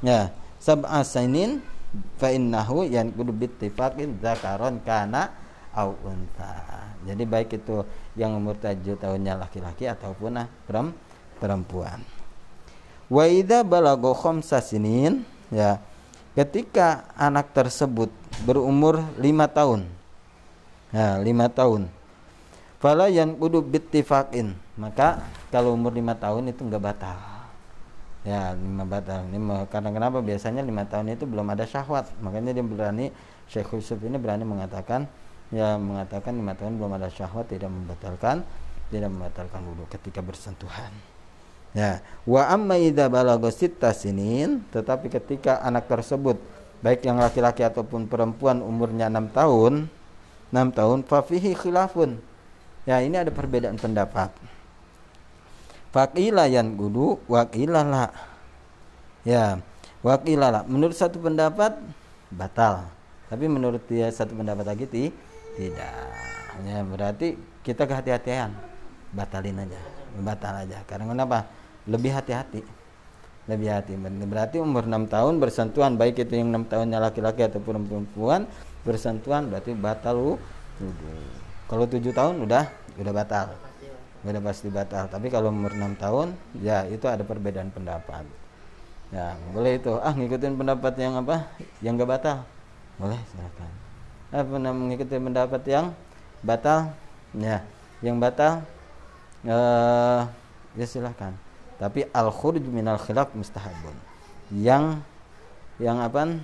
ya 0.04 0.28
sab'a 0.60 1.00
sainin 1.02 1.64
fa 2.20 2.30
innahu 2.30 2.86
kudu 3.16 3.32
bittifaqin 3.34 4.20
zakaron 4.22 4.78
kana 4.84 5.34
au 5.74 5.96
unta 6.06 6.80
jadi 7.00 7.24
baik 7.24 7.56
itu 7.56 7.88
yang 8.12 8.36
umur 8.36 8.60
7 8.60 8.84
tahunnya 9.00 9.40
laki-laki 9.40 9.88
ataupun 9.88 10.44
ah, 10.44 10.48
perempuan. 11.40 12.04
Wa 13.08 13.24
idza 13.24 13.64
balagha 13.64 14.12
khamsa 14.12 14.60
sinin 14.60 15.24
ya 15.48 15.80
ketika 16.36 17.10
anak 17.16 17.50
tersebut 17.56 18.12
berumur 18.46 19.02
lima 19.18 19.50
tahun 19.50 19.82
ya 20.94 21.18
lima 21.18 21.50
tahun 21.50 21.90
fala 22.78 23.10
yang 23.10 23.34
kudu 23.34 23.66
bittifaqin 23.66 24.54
maka 24.78 25.26
kalau 25.50 25.74
umur 25.74 25.90
lima 25.90 26.14
tahun 26.14 26.54
itu 26.54 26.62
enggak 26.62 26.94
batal 26.94 27.18
ya 28.20 28.52
lima 28.52 28.84
batal 28.84 29.24
lima, 29.32 29.64
karena 29.72 29.90
kenapa? 29.92 30.20
Biasanya 30.20 30.60
lima 30.60 30.84
tahun 30.84 31.16
itu 31.16 31.24
belum 31.24 31.48
ada 31.52 31.64
syahwat. 31.64 32.12
Makanya 32.20 32.52
dia 32.52 32.64
berani 32.64 33.08
Syekh 33.48 33.74
Yusuf 33.74 33.98
ini 34.04 34.20
berani 34.20 34.44
mengatakan 34.44 35.08
ya 35.50 35.74
mengatakan 35.80 36.36
lima 36.36 36.54
tahun 36.54 36.78
belum 36.78 36.94
ada 36.94 37.10
syahwat 37.10 37.50
tidak 37.50 37.72
membatalkan 37.72 38.46
tidak 38.90 39.08
membatalkan 39.10 39.60
wudhu 39.66 39.84
ketika 39.90 40.20
bersentuhan. 40.22 40.92
Ya 41.74 42.02
wa 42.26 42.46
amma 42.50 42.78
idza 42.78 43.06
balagha 43.06 43.50
sinin 43.94 44.62
tetapi 44.74 45.06
ketika 45.10 45.62
anak 45.62 45.86
tersebut 45.86 46.38
baik 46.82 47.06
yang 47.06 47.18
laki-laki 47.18 47.62
ataupun 47.62 48.10
perempuan 48.10 48.62
umurnya 48.62 49.06
enam 49.06 49.30
tahun 49.30 49.86
enam 50.50 50.68
tahun 50.74 51.06
fafihi 51.06 51.54
khilafun. 51.54 52.18
Ya 52.88 52.98
ini 53.04 53.18
ada 53.18 53.30
perbedaan 53.30 53.76
pendapat 53.76 54.32
fakila 55.90 56.46
yang 56.46 56.78
gudu 56.78 57.18
wakilala 57.26 58.14
ya 59.26 59.58
wakilala 60.00 60.64
menurut 60.66 60.94
satu 60.94 61.18
pendapat 61.18 61.76
batal. 62.30 62.86
Tapi 63.30 63.46
menurut 63.46 63.86
dia 63.86 64.10
satu 64.10 64.34
pendapat 64.34 64.66
lagi 64.66 64.90
ti, 64.90 65.04
tidak. 65.54 65.94
Ya 66.66 66.82
berarti 66.82 67.38
kita 67.62 67.86
kehati-hatian. 67.86 68.50
Batalin 69.14 69.66
aja 69.66 69.78
batal 70.18 70.66
aja. 70.66 70.82
Karena 70.86 71.14
kenapa? 71.14 71.46
Lebih 71.86 72.10
hati-hati. 72.10 72.66
Lebih 73.46 73.70
hati. 73.70 73.94
Berarti 74.26 74.58
umur 74.58 74.82
6 74.82 75.06
tahun 75.06 75.38
bersentuhan. 75.38 75.94
Baik 75.94 76.26
itu 76.26 76.42
yang 76.42 76.50
6 76.50 76.74
tahunnya 76.74 76.98
laki-laki 76.98 77.46
ataupun 77.46 77.86
perempuan 77.86 78.50
bersentuhan 78.80 79.52
berarti 79.52 79.76
batal 79.76 80.40
wudhu 80.80 81.12
kalau 81.68 81.84
7 81.84 82.00
tahun 82.16 82.48
udah 82.48 82.64
udah 82.96 83.12
batal 83.12 83.52
udah 84.20 84.42
pasti 84.44 84.68
batal. 84.68 85.08
Tapi 85.08 85.32
kalau 85.32 85.48
umur 85.48 85.72
6 85.72 85.96
tahun 85.96 86.28
ya 86.60 86.84
itu 86.88 87.08
ada 87.08 87.24
perbedaan 87.24 87.72
pendapat. 87.72 88.24
Ya 89.10 89.34
boleh 89.50 89.80
itu. 89.80 89.96
Ah 90.00 90.12
ngikutin 90.12 90.54
pendapat 90.60 90.94
yang 91.00 91.16
apa? 91.18 91.48
Yang 91.80 92.04
gak 92.04 92.10
batal. 92.10 92.38
Boleh 93.00 93.20
silakan. 93.32 93.70
Ah 94.30 94.44
pernah 94.44 94.72
mengikuti 94.76 95.16
pendapat 95.16 95.62
yang 95.64 95.86
batal? 96.44 96.92
Ya 97.32 97.64
yang 98.00 98.16
batal 98.16 98.64
uh, 99.44 100.24
ya 100.72 100.86
silahkan 100.88 101.36
tapi 101.76 102.08
al 102.16 102.32
khuruj 102.32 102.64
minal 102.64 103.00
khilaf 103.00 103.32
mustahabun. 103.32 103.96
Yang 104.52 105.00
yang 105.80 106.00
apa 106.00 106.36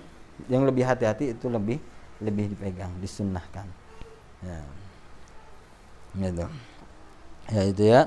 yang 0.48 0.64
lebih 0.64 0.84
hati-hati 0.84 1.36
itu 1.36 1.48
lebih 1.52 1.76
lebih 2.24 2.56
dipegang 2.56 2.92
disunnahkan. 3.00 3.68
Ya. 4.40 4.60
Gitu 6.16 6.48
ya 7.50 7.62
itu 7.66 7.84
ya. 7.86 8.02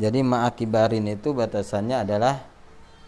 Jadi 0.00 0.24
ma'akibarin 0.24 1.04
itu 1.06 1.36
batasannya 1.36 2.02
adalah 2.02 2.42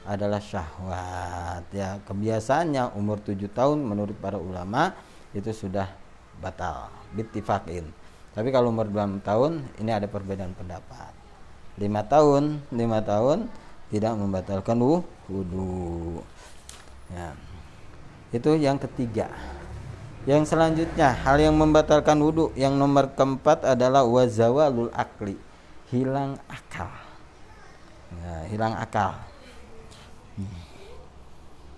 adalah 0.05 0.39
syahwat 0.39 1.65
ya. 1.73 1.99
Kebiasaannya 2.05 2.95
umur 2.95 3.19
7 3.25 3.41
tahun 3.51 3.83
menurut 3.83 4.15
para 4.21 4.37
ulama 4.37 4.93
itu 5.33 5.51
sudah 5.51 5.91
batal 6.39 6.93
bittifaqin 7.17 8.05
tapi 8.35 8.51
kalau 8.51 8.75
umur 8.75 8.91
2 8.91 9.23
tahun 9.23 9.63
ini 9.79 9.91
ada 9.95 10.11
perbedaan 10.11 10.59
pendapat. 10.59 11.15
Lima 11.79 12.03
tahun 12.03 12.59
lima 12.75 12.99
tahun 13.03 13.47
tidak 13.91 14.15
membatalkan 14.19 14.79
wudhu 15.31 16.19
ya. 17.15 17.31
itu 18.35 18.51
yang 18.59 18.79
ketiga. 18.79 19.31
Yang 20.27 20.51
selanjutnya 20.51 21.15
hal 21.15 21.39
yang 21.39 21.55
membatalkan 21.55 22.19
wudhu 22.19 22.51
yang 22.59 22.75
nomor 22.75 23.15
keempat 23.15 23.63
adalah 23.63 24.03
wazawalul 24.03 24.91
akli 24.91 25.39
hilang 25.95 26.35
akal 26.51 26.91
ya, 28.19 28.35
hilang 28.51 28.75
akal 28.75 29.15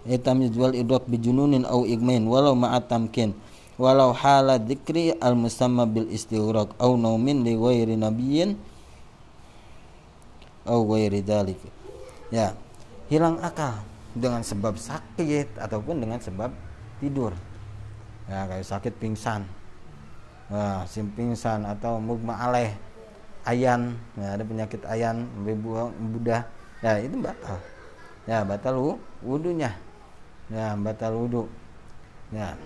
Itam 0.06 0.38
yujwal 0.38 0.72
idrak 0.78 1.04
bijununin 1.10 1.66
au 1.66 1.82
igmain 1.82 2.22
walau 2.24 2.54
ma'at 2.54 2.86
tamkin 2.86 3.34
walau 3.76 4.14
hala 4.14 4.56
dzikri 4.56 5.12
al 5.18 5.34
musamma 5.34 5.82
bil 5.82 6.06
istighraq 6.08 6.72
au 6.78 6.94
naumin 6.94 7.42
li 7.42 7.58
ghairi 7.58 7.98
nabiyyin 7.98 8.54
au 10.66 10.86
ghairi 10.86 11.22
dzalik. 11.22 11.58
Ya, 12.30 12.54
hilang 13.10 13.38
akal 13.42 13.82
dengan 14.14 14.42
sebab 14.42 14.74
sakit 14.78 15.58
ataupun 15.58 16.02
dengan 16.02 16.18
sebab 16.18 16.50
tidur. 16.98 17.34
Ya, 18.26 18.46
kayak 18.50 18.66
sakit 18.66 18.94
pingsan. 18.98 19.46
Nah, 20.50 20.86
sim 20.86 21.10
pingsan 21.14 21.66
atau 21.66 21.98
mugma 21.98 22.38
aleh 22.38 22.74
ayan, 23.46 23.94
ya, 24.18 24.36
ada 24.36 24.44
penyakit 24.44 24.82
ayan, 24.84 25.24
buang 25.62 25.94
budah. 26.12 26.42
Ya, 26.84 26.98
itu 27.00 27.16
batal. 27.22 27.56
Ya, 28.26 28.42
batal 28.42 28.98
wudunya. 29.22 29.72
Ya, 30.50 30.74
batal 30.74 31.14
wudu. 31.14 31.48
Ya. 32.34 32.58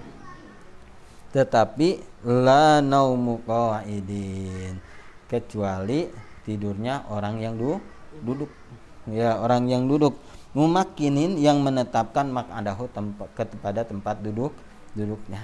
Tetapi 1.30 2.02
la 2.26 2.82
naumu 2.82 3.38
qaidin 3.46 4.82
kecuali 5.30 6.10
tidurnya 6.42 7.06
orang 7.06 7.38
yang 7.38 7.54
du 7.54 7.78
duduk 8.26 8.50
ya 9.06 9.38
orang 9.38 9.70
yang 9.70 9.86
duduk 9.86 10.18
mumakinin 10.52 11.38
yang 11.38 11.62
menetapkan 11.62 12.26
makadahu 12.26 12.90
tempat 12.90 13.28
kepada 13.38 13.86
tempat 13.86 14.18
duduk 14.18 14.50
duduknya 14.98 15.38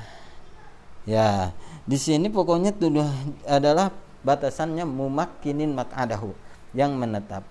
ya 1.07 1.55
di 1.87 1.95
sini 1.95 2.27
pokoknya 2.27 2.75
tuduh 2.75 3.07
adalah 3.47 3.95
batasannya 4.27 4.83
mumakinin 4.83 5.71
makadahu 5.71 6.35
yang 6.75 6.99
menetap. 6.99 7.47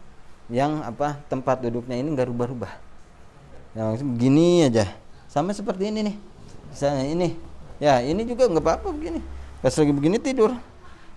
Yang 0.51 0.83
apa 0.83 1.17
tempat 1.31 1.63
duduknya 1.63 1.95
ini 1.95 2.11
nggak 2.11 2.27
rubah-rubah. 2.27 2.73
Ya 3.71 3.95
begini 3.95 4.67
aja. 4.67 4.91
Sama 5.31 5.55
seperti 5.55 5.87
ini 5.89 6.11
nih. 6.11 6.15
Misalnya 6.69 7.05
ini. 7.07 7.29
Ya 7.79 8.03
ini 8.03 8.27
juga 8.27 8.51
nggak 8.51 8.61
apa-apa 8.61 8.91
begini. 8.91 9.23
Pas 9.63 9.71
lagi 9.71 9.95
begini 9.95 10.19
tidur. 10.19 10.51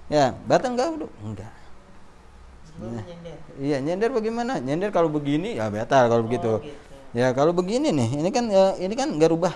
Ya 0.06 0.32
batang 0.46 0.78
nggak 0.78 0.94
duduk? 0.94 1.12
Enggak 1.26 1.58
Nah, 2.78 3.02
iya 3.58 3.82
nyender 3.82 4.14
bagaimana? 4.14 4.62
Nyender 4.62 4.94
kalau 4.94 5.10
begini 5.10 5.58
ya 5.58 5.66
batal 5.66 6.06
kalau 6.06 6.22
oh, 6.22 6.26
begitu. 6.30 6.62
Gitu. 6.62 6.78
Ya 7.10 7.34
kalau 7.34 7.50
begini 7.50 7.90
nih, 7.90 8.22
ini 8.22 8.30
kan 8.30 8.46
ya, 8.46 8.78
ini 8.78 8.94
kan 8.94 9.10
nggak 9.18 9.30
rubah. 9.34 9.50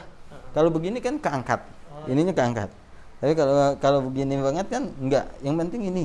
Kalau 0.50 0.74
begini 0.74 0.98
kan 0.98 1.22
keangkat, 1.22 1.62
oh, 1.94 2.10
ininya 2.10 2.34
keangkat. 2.34 2.81
Tapi 3.22 3.32
kalau 3.38 3.78
kalau 3.78 3.98
begini 4.10 4.42
banget 4.42 4.66
kan 4.66 4.90
enggak. 4.98 5.30
Yang 5.46 5.54
penting 5.62 5.82
ini 5.86 6.04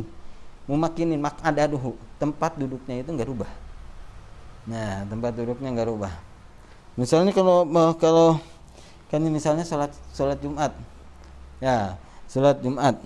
memakinin 0.69 1.17
mak 1.17 1.41
ada 1.41 1.65
dulu 1.65 1.97
tempat 2.21 2.53
duduknya 2.61 3.01
itu 3.01 3.09
nggak 3.09 3.27
rubah. 3.27 3.51
Nah 4.69 5.01
tempat 5.09 5.33
duduknya 5.33 5.73
nggak 5.73 5.89
rubah. 5.89 6.13
Misalnya 6.93 7.33
kalau 7.33 7.65
kalau 7.97 8.37
kan 9.09 9.25
misalnya 9.25 9.65
sholat 9.65 9.89
sholat 10.13 10.37
Jumat, 10.37 10.77
ya 11.57 11.97
sholat 12.29 12.61
Jumat. 12.61 13.01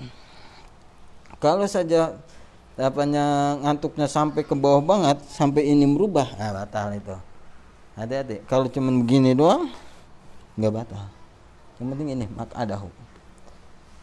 Kalau 1.39 1.63
saja 1.65 2.19
apanya 2.79 3.55
ngantuknya 3.59 4.07
sampai 4.07 4.41
ke 4.47 4.55
bawah 4.55 4.79
banget 4.79 5.19
sampai 5.27 5.67
ini 5.67 5.83
merubah 5.83 6.25
nah 6.39 6.55
batal 6.55 6.95
itu 6.95 7.15
hati-hati 7.99 8.47
kalau 8.47 8.71
cuman 8.71 9.03
begini 9.03 9.35
doang 9.35 9.67
nggak 10.55 10.71
batal 10.71 11.05
yang 11.77 11.87
penting 11.91 12.09
ini 12.15 12.25
mak 12.31 12.49
adahu 12.55 12.87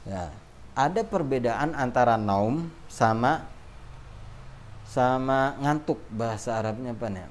ya. 0.08 0.32
Ada 0.72 1.04
perbedaan 1.04 1.76
antara 1.76 2.16
naum 2.16 2.72
sama 2.88 3.44
sama 4.88 5.58
ngantuk 5.60 6.00
bahasa 6.08 6.56
Arabnya 6.56 6.96
apa 6.96 7.06
nih? 7.12 7.28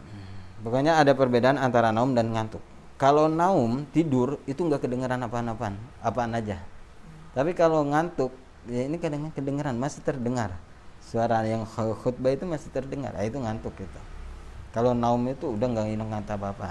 Pokoknya 0.62 1.02
ada 1.02 1.18
perbedaan 1.18 1.58
antara 1.58 1.90
naum 1.90 2.14
dan 2.14 2.30
ngantuk. 2.30 2.62
Kalau 3.02 3.26
naum 3.26 3.86
tidur 3.90 4.38
itu 4.46 4.62
nggak 4.62 4.86
kedengeran 4.86 5.26
apa-apaan 5.26 5.76
apaan 6.06 6.32
aja. 6.38 6.62
Tapi 7.34 7.58
kalau 7.58 7.82
ngantuk 7.88 8.34
ya 8.70 8.86
ini 8.86 9.02
kadang 9.02 9.34
kedengeran 9.34 9.74
masih 9.80 10.06
terdengar. 10.06 10.54
Suara 11.02 11.42
yang 11.48 11.64
khutbah 12.04 12.36
itu 12.36 12.44
masih 12.44 12.68
terdengar. 12.70 13.16
Nah, 13.16 13.24
itu 13.24 13.40
ngantuk 13.40 13.74
gitu. 13.80 14.00
Kalau 14.76 14.92
naum 14.92 15.24
itu 15.26 15.56
udah 15.56 15.68
nggak 15.72 15.88
ingat 15.98 16.26
apa 16.36 16.54
apa 16.54 16.70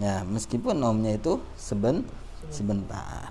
ya 0.00 0.24
meskipun 0.24 0.80
naumnya 0.80 1.20
itu 1.20 1.38
seben. 1.60 2.08
sebentar 2.48 3.28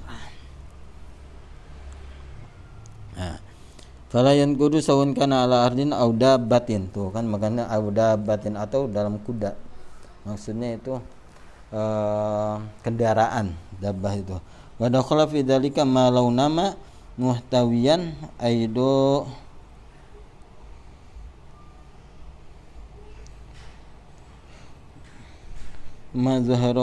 Nah. 3.20 3.38
Fala 4.10 4.34
kudu 4.34 4.82
sawun 4.82 5.14
kana 5.14 5.46
ala 5.46 5.70
ardin 5.70 5.94
auda 5.94 6.42
batin 6.42 6.90
tuh 6.90 7.14
kan 7.14 7.30
makanya 7.30 7.70
auda 7.70 8.18
batin 8.18 8.58
atau 8.58 8.90
dalam 8.90 9.22
kuda. 9.22 9.54
Maksudnya 10.26 10.82
itu 10.82 10.98
uh, 11.70 12.58
kendaraan 12.82 13.54
dabah 13.78 14.18
itu. 14.18 14.34
Wa 14.82 14.90
dakhala 14.90 15.30
fi 15.30 15.46
dzalika 15.46 15.86
ma 15.86 16.10
nama 16.10 16.74
muhtawiyan 17.22 18.18
aido 18.42 19.30
ma 26.18 26.42
zahara 26.42 26.82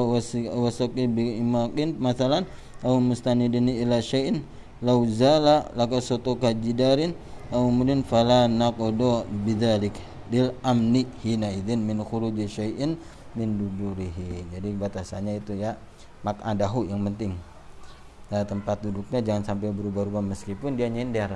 wasaqi 0.62 1.10
bi 1.10 1.42
imaqin 1.42 1.98
masalan 1.98 2.46
aw 2.86 2.94
mustanidini 3.02 3.82
ila 3.82 3.98
syai'in 3.98 4.46
law 4.84 5.00
zala 5.08 5.72
laka 5.72 6.04
soto 6.04 6.36
kajidarin 6.36 7.16
aw 7.48 7.64
mudin 7.70 8.04
fala 8.04 8.44
naqodo 8.50 9.24
bidzalik 9.46 9.94
dil 10.26 10.52
amni 10.66 11.06
hina 11.22 11.48
idzin 11.54 11.80
min 11.80 12.02
khuruji 12.02 12.50
syai'in 12.50 12.98
min 13.38 13.48
dudurihi. 13.56 14.50
Jadi 14.50 14.68
batasannya 14.74 15.38
itu 15.38 15.54
ya 15.54 15.78
mak 16.26 16.42
adahu 16.42 16.88
yang 16.88 17.04
penting. 17.06 17.36
Nah, 18.26 18.42
tempat 18.42 18.82
duduknya 18.82 19.22
jangan 19.22 19.54
sampai 19.54 19.70
berubah-ubah 19.70 20.24
meskipun 20.34 20.74
dia 20.74 20.90
nyender. 20.90 21.30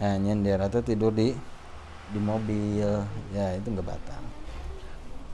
Nah, 0.00 0.14
nyender 0.16 0.56
atau 0.56 0.80
tidur 0.80 1.12
di 1.12 1.36
di 2.08 2.20
mobil. 2.22 3.04
Ya 3.36 3.52
itu 3.52 3.68
nggak 3.68 3.84
batal. 3.84 4.22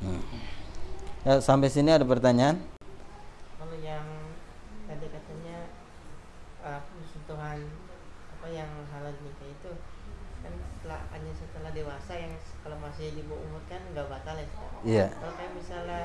Hmm. 0.03 0.21
ya, 1.23 1.39
sampai 1.39 1.71
sini 1.71 1.89
ada 1.89 2.05
pertanyaan 2.05 2.61
sentuhan 7.45 7.61
apa 8.41 8.47
yang 8.49 8.71
halal 8.89 9.13
nikah 9.21 9.49
itu. 9.49 9.73
Kan 10.45 10.53
setelah 10.77 11.01
hanya 11.13 11.33
setelah 11.33 11.71
dewasa 11.73 12.13
yang 12.17 12.33
kalau 12.61 12.77
masih 12.81 13.17
di 13.17 13.25
bawah 13.25 13.41
umur 13.49 13.63
kan 13.69 13.81
nggak 13.93 14.09
batal 14.13 14.37
ya 14.37 14.49
iya. 14.85 15.07
Kalau 15.17 15.33
kayak 15.41 15.53
misalnya 15.57 16.01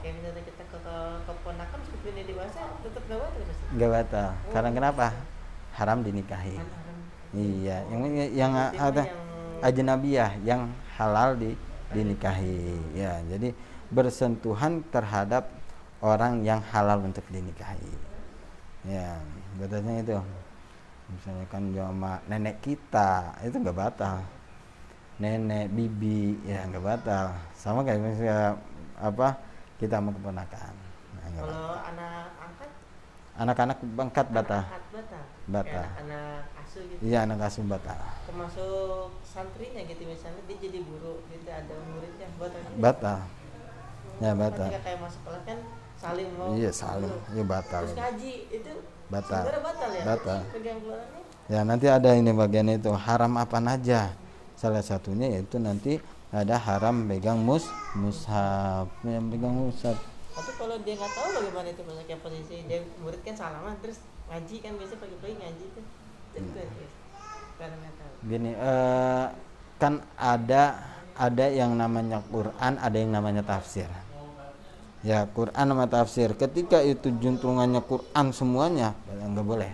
kayak 0.00 0.14
misalnya 0.16 0.42
kita 0.48 0.62
ke, 0.64 0.78
ke 0.80 0.96
keponakan 1.28 1.76
meskipun 1.84 2.12
dia 2.16 2.24
dewasa 2.24 2.60
tetap 2.80 3.02
nggak 3.04 3.20
batal 3.20 3.42
nggak 3.76 3.90
batal. 3.92 4.28
Oh. 4.32 4.52
karena 4.56 4.70
kenapa? 4.72 5.06
Haram 5.76 5.98
dinikahi. 6.00 6.56
Haram. 6.56 6.96
iya. 7.36 7.76
Yang 7.92 8.00
yang 8.32 8.52
ada 8.56 9.02
ajnabiyah 9.60 10.32
yang 10.48 10.72
halal 10.96 11.36
di 11.36 11.52
dinikahi. 11.92 12.80
Ya 12.96 13.20
jadi 13.28 13.52
bersentuhan 13.92 14.80
terhadap 14.88 15.52
orang 16.00 16.40
yang 16.40 16.64
halal 16.72 17.04
untuk 17.04 17.24
dinikahi. 17.28 17.92
Ya 18.88 19.20
batasnya 19.60 20.00
itu 20.00 20.16
misalnya 21.08 21.46
kan 21.48 21.62
sama 21.72 22.20
nenek 22.28 22.56
kita 22.60 23.32
itu 23.40 23.56
nggak 23.56 23.78
batal. 23.78 24.20
Nenek 25.18 25.72
bibi 25.72 26.38
ya 26.44 26.68
nggak 26.68 26.84
batal. 26.84 27.32
Sama 27.56 27.82
kayak 27.82 28.00
misalnya 28.00 28.54
apa 29.00 29.34
kita 29.80 30.02
mau 30.02 30.12
keponakan. 30.12 30.74
Nah, 31.16 31.26
kalau 31.38 31.64
anak 31.86 32.26
angkat? 32.38 32.70
Anak-anak 33.38 33.78
bangkat 33.94 34.26
batal. 34.34 34.62
batal? 34.66 35.22
Batal. 35.48 35.86
Anak 36.04 36.50
asuh 36.60 36.82
gitu? 36.84 37.00
Iya 37.00 37.18
anak 37.24 37.48
asuh 37.48 37.64
batal. 37.64 37.98
Termasuk 38.28 39.08
santrinya 39.24 39.82
gitu 39.86 40.02
misalnya 40.04 40.42
dia 40.44 40.56
jadi 40.60 40.78
guru 40.84 41.24
gitu 41.32 41.48
ada 41.48 41.74
muridnya 41.88 42.26
batal 42.36 42.60
batal. 42.76 43.18
Ya 44.18 44.30
batal. 44.34 44.68
kayak 44.68 44.98
masuk 44.98 45.20
kelas 45.24 45.42
kan 45.46 45.58
saling 45.98 46.28
mau 46.38 46.54
iya 46.54 46.70
saling 46.70 47.14
iya 47.32 47.44
batal. 47.46 47.82
Terus 47.86 47.96
ngaji 47.96 48.32
itu 48.50 48.72
batal. 49.08 49.44
Batal 49.48 49.90
ya? 49.92 50.02
Batal. 50.04 50.40
Ya 51.48 51.60
nanti 51.64 51.86
ada 51.88 52.12
ini 52.12 52.32
bagian 52.32 52.68
itu 52.68 52.92
haram 52.92 53.40
apa 53.40 53.56
aja 53.64 54.12
salah 54.52 54.84
satunya 54.84 55.32
yaitu 55.32 55.56
nanti 55.56 55.96
ada 56.28 56.60
haram 56.60 57.08
pegang 57.08 57.40
mus 57.40 57.64
mushaf 57.96 58.88
yang 59.04 59.32
pegang 59.32 59.56
mushaf. 59.56 59.96
Tapi 60.36 60.50
kalau 60.60 60.76
dia 60.84 60.94
nggak 60.94 61.12
tahu 61.16 61.28
bagaimana 61.40 61.68
itu 61.72 61.82
maksudnya 61.88 62.16
posisi 62.20 62.56
dia 62.68 62.84
murid 63.00 63.20
kan 63.24 63.34
salaman 63.34 63.74
terus 63.80 63.98
ngaji 64.28 64.56
kan 64.60 64.72
biasa 64.76 64.94
pagi-pagi 65.00 65.34
ngaji 65.40 65.66
tuh. 65.72 65.84
Gini 68.28 68.52
uh, 68.54 69.26
kan 69.80 70.04
ada 70.14 70.78
ada 71.18 71.46
yang 71.50 71.74
namanya 71.74 72.22
Quran 72.30 72.78
ada 72.78 72.96
yang 72.96 73.10
namanya 73.10 73.42
tafsir 73.42 73.90
ya 75.08 75.24
Quran 75.32 75.64
sama 75.72 75.88
tafsir. 75.88 76.36
Ketika 76.36 76.84
itu 76.84 77.08
juntrungannya 77.16 77.80
Quran 77.80 78.26
semuanya 78.36 78.92
nggak 79.08 79.46
boleh. 79.46 79.72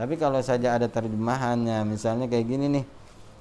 Tapi 0.00 0.16
kalau 0.16 0.40
saja 0.40 0.80
ada 0.80 0.88
terjemahannya 0.88 1.84
misalnya 1.84 2.24
kayak 2.24 2.48
gini 2.48 2.66
nih. 2.80 2.84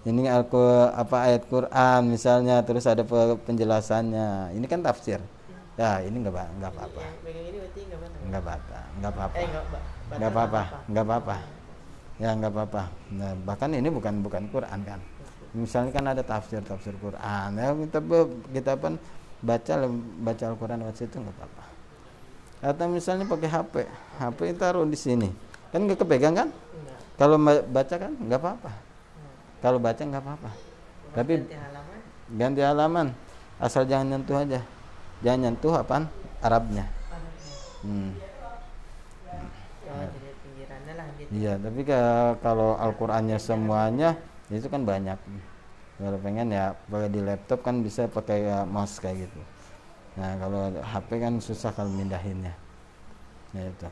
Ini 0.02 0.34
aku 0.34 0.92
apa 0.92 1.30
ayat 1.30 1.48
Quran 1.48 2.12
misalnya 2.12 2.60
terus 2.68 2.84
ada 2.84 3.08
penjelasannya. 3.48 4.52
Ini 4.60 4.66
kan 4.68 4.84
tafsir. 4.84 5.24
Ya 5.80 6.04
ini 6.04 6.20
nggak 6.20 6.60
nggak 6.60 6.72
apa-apa. 6.76 7.02
Nggak 8.28 8.42
apa-apa. 8.44 8.80
Nggak 9.00 9.12
apa-apa. 9.16 9.40
Nggak 10.12 10.32
apa-apa 10.36 10.62
nggak 10.92 11.06
apa-apa. 11.08 11.38
ya 12.22 12.38
nggak 12.38 12.54
apa-apa. 12.54 12.84
Nah, 13.18 13.34
bahkan 13.50 13.74
ini 13.74 13.90
bukan 13.90 14.22
bukan 14.22 14.46
Quran 14.54 14.80
kan. 14.86 15.00
Misalnya 15.58 15.90
kan 15.90 16.06
ada 16.06 16.22
tafsir 16.22 16.62
tafsir 16.62 16.94
Quran. 17.02 17.50
Ya 17.58 17.74
kita 17.74 18.00
kita 18.54 18.74
pun 18.78 19.02
baca 19.42 19.74
baca 20.22 20.44
Al-Quran 20.54 20.78
lewat 20.86 20.96
situ 21.02 21.18
nggak 21.18 21.36
apa-apa. 21.38 21.66
Atau 22.62 22.86
misalnya 22.94 23.26
pakai 23.26 23.50
HP 23.50 23.74
HP 24.22 24.40
taruh 24.58 24.86
di 24.86 24.98
sini. 24.98 25.30
Kan 25.74 25.90
nggak 25.90 26.06
kepegang 26.06 26.38
kan? 26.38 26.50
Kalau 27.18 27.38
baca 27.46 27.96
kan? 27.98 28.14
Nggak 28.18 28.40
apa-apa. 28.40 28.72
Kalau 29.62 29.78
baca 29.82 30.02
nggak 30.02 30.24
apa-apa. 30.24 30.52
Tapi 31.12 31.34
ganti 31.44 31.58
halaman. 31.58 32.00
ganti 32.38 32.62
halaman. 32.62 33.08
Asal 33.62 33.86
jangan 33.86 34.18
nyentuh 34.18 34.38
aja. 34.38 34.62
Jangan 35.22 35.40
nyentuh 35.46 35.74
apaan? 35.78 36.06
Arabnya. 36.42 36.86
Hmm. 37.86 38.14
Iya, 41.32 41.56
tapi 41.56 41.88
kalau 42.44 42.76
Al-Qur'annya 42.76 43.40
semuanya 43.40 44.20
itu 44.52 44.68
kan 44.68 44.84
banyak 44.84 45.16
kalau 46.02 46.18
pengen 46.18 46.50
ya 46.50 46.74
pakai 46.90 47.10
di 47.14 47.22
laptop 47.22 47.62
kan 47.62 47.86
bisa 47.86 48.10
pakai 48.10 48.50
ya, 48.50 48.66
mouse 48.66 48.98
kayak 48.98 49.30
gitu. 49.30 49.42
Nah 50.18 50.34
kalau 50.42 50.74
HP 50.82 51.10
kan 51.22 51.34
susah 51.38 51.70
kalau 51.72 51.94
mindahinnya. 51.94 52.58
Ya 53.54 53.70
itu. 53.70 53.88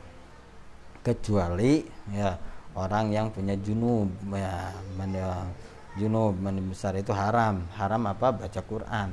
Kecuali 1.00 1.86
ya 2.10 2.34
orang 2.74 3.14
yang 3.14 3.30
punya 3.30 3.54
junub 3.56 4.10
ya 4.34 4.74
mandi 4.98 5.22
junub 6.02 6.34
mandi 6.42 6.60
besar 6.66 6.98
itu 6.98 7.14
haram. 7.14 7.62
Haram 7.78 8.02
apa? 8.10 8.34
Baca 8.34 8.60
Quran. 8.66 9.10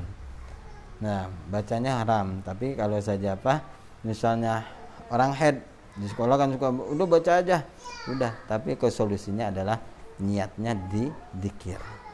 Nah 1.05 1.29
bacanya 1.53 2.01
haram. 2.01 2.41
Tapi 2.41 2.73
kalau 2.73 2.97
saja 2.97 3.37
apa? 3.37 3.61
Misalnya 4.01 4.65
orang 5.13 5.37
head 5.37 5.61
di 5.93 6.09
sekolah 6.09 6.33
kan 6.33 6.49
suka 6.49 6.73
udah 6.73 7.07
baca 7.07 7.31
aja. 7.45 7.61
Udah. 8.09 8.33
Tapi 8.49 8.73
ke 8.73 8.89
solusinya 8.89 9.53
adalah 9.53 9.77
niatnya 10.17 10.73
di 10.89 11.05
dikir 11.37 12.06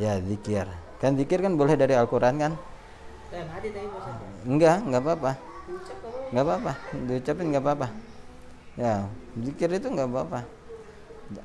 ya 0.00 0.16
zikir. 0.24 0.64
Kan 0.96 1.20
zikir 1.20 1.44
kan 1.44 1.52
boleh 1.60 1.76
dari 1.76 1.92
Al-Quran 1.92 2.34
kan? 2.40 2.52
Enggak 4.48 4.80
enggak 4.80 5.02
apa-apa. 5.04 5.32
Enggak 6.32 6.44
apa-apa. 6.48 6.72
Diucapin 7.04 7.46
enggak 7.52 7.64
apa-apa. 7.68 7.88
Ya 8.80 9.04
zikir 9.36 9.68
itu 9.76 9.86
enggak 9.92 10.08
apa-apa. 10.08 10.40